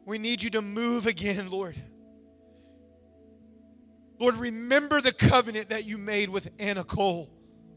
[0.05, 1.75] We need you to move again, Lord.
[4.19, 7.32] Lord, remember the covenant that you made with Anna Cole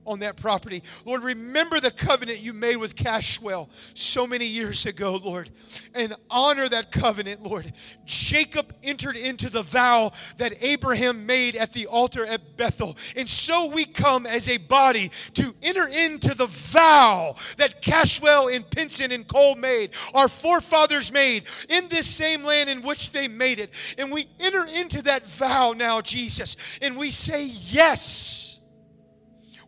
[0.06, 0.82] on that property.
[1.04, 5.50] Lord, remember the covenant you made with Cashwell so many years ago, Lord,
[5.94, 7.72] and honor that covenant, Lord.
[8.04, 12.96] Jacob entered into the vow that Abraham made at the altar at Bethel.
[13.16, 18.68] And so we come as a body to enter into the vow that Cashwell and
[18.68, 23.58] Pinson and Cole made, our forefathers made in this same land in which they made
[23.58, 23.70] it.
[23.98, 28.45] And we enter into that vow now, Jesus, and we say yes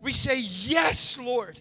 [0.08, 1.60] we say, Yes, Lord,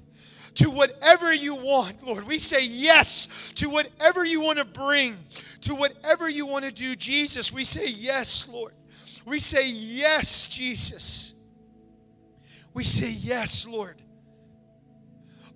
[0.56, 2.26] to whatever you want, Lord.
[2.26, 5.18] We say yes to whatever you want to bring,
[5.64, 7.52] to whatever you want to do, Jesus.
[7.52, 8.72] We say, Yes, Lord.
[9.26, 11.36] We say, Yes, Jesus.
[12.74, 14.02] We say, Yes, Lord.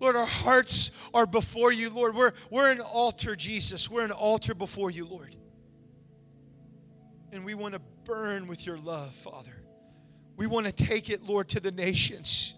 [0.02, 2.14] Lord, our hearts are before you, Lord.
[2.14, 3.90] We're, we're an altar, Jesus.
[3.90, 5.34] We're an altar before you, Lord.
[7.32, 9.56] And we want to burn with your love, Father.
[10.36, 12.56] We want to take it, Lord, to the nations.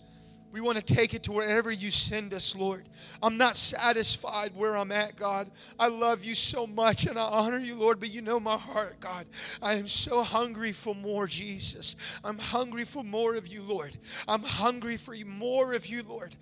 [0.53, 2.87] We want to take it to wherever you send us, Lord.
[3.23, 5.49] I'm not satisfied where I'm at, God.
[5.79, 8.99] I love you so much and I honor you, Lord, but you know my heart,
[8.99, 9.25] God.
[9.63, 11.95] I am so hungry for more, Jesus.
[12.23, 13.97] I'm hungry for more of you, Lord.
[14.27, 16.35] I'm hungry for more of you, Lord.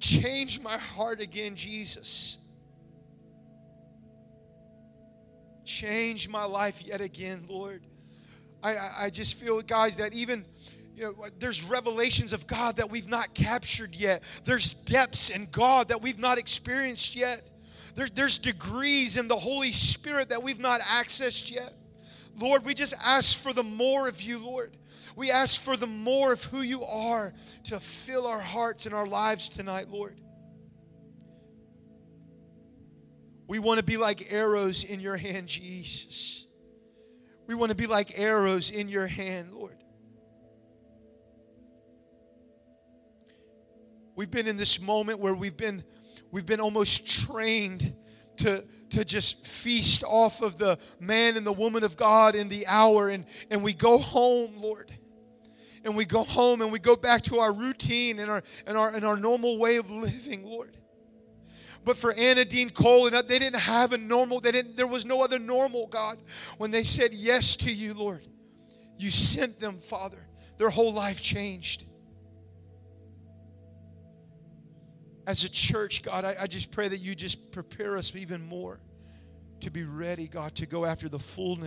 [0.00, 2.38] Change my heart again, Jesus.
[5.66, 7.82] Change my life yet again, Lord.
[8.62, 10.46] I, I, I just feel, guys, that even
[10.98, 14.24] you know, there's revelations of God that we've not captured yet.
[14.44, 17.48] There's depths in God that we've not experienced yet.
[17.94, 21.72] There, there's degrees in the Holy Spirit that we've not accessed yet.
[22.36, 24.76] Lord, we just ask for the more of you, Lord.
[25.14, 27.32] We ask for the more of who you are
[27.64, 30.20] to fill our hearts and our lives tonight, Lord.
[33.46, 36.44] We want to be like arrows in your hand, Jesus.
[37.46, 39.77] We want to be like arrows in your hand, Lord.
[44.18, 45.84] We've been in this moment where we've been
[46.32, 47.94] we've been almost trained
[48.38, 52.66] to to just feast off of the man and the woman of God in the
[52.66, 54.90] hour and and we go home, Lord.
[55.84, 58.92] And we go home and we go back to our routine and our and our
[58.92, 60.76] and our normal way of living, Lord.
[61.84, 65.06] But for Anna Dean Cole, and they didn't have a normal, they didn't, there was
[65.06, 66.18] no other normal, God.
[66.56, 68.26] When they said yes to you, Lord,
[68.98, 70.26] you sent them, Father.
[70.58, 71.84] Their whole life changed.
[75.28, 78.80] As a church, God, I, I just pray that you just prepare us even more
[79.60, 81.66] to be ready, God, to go after the fullness.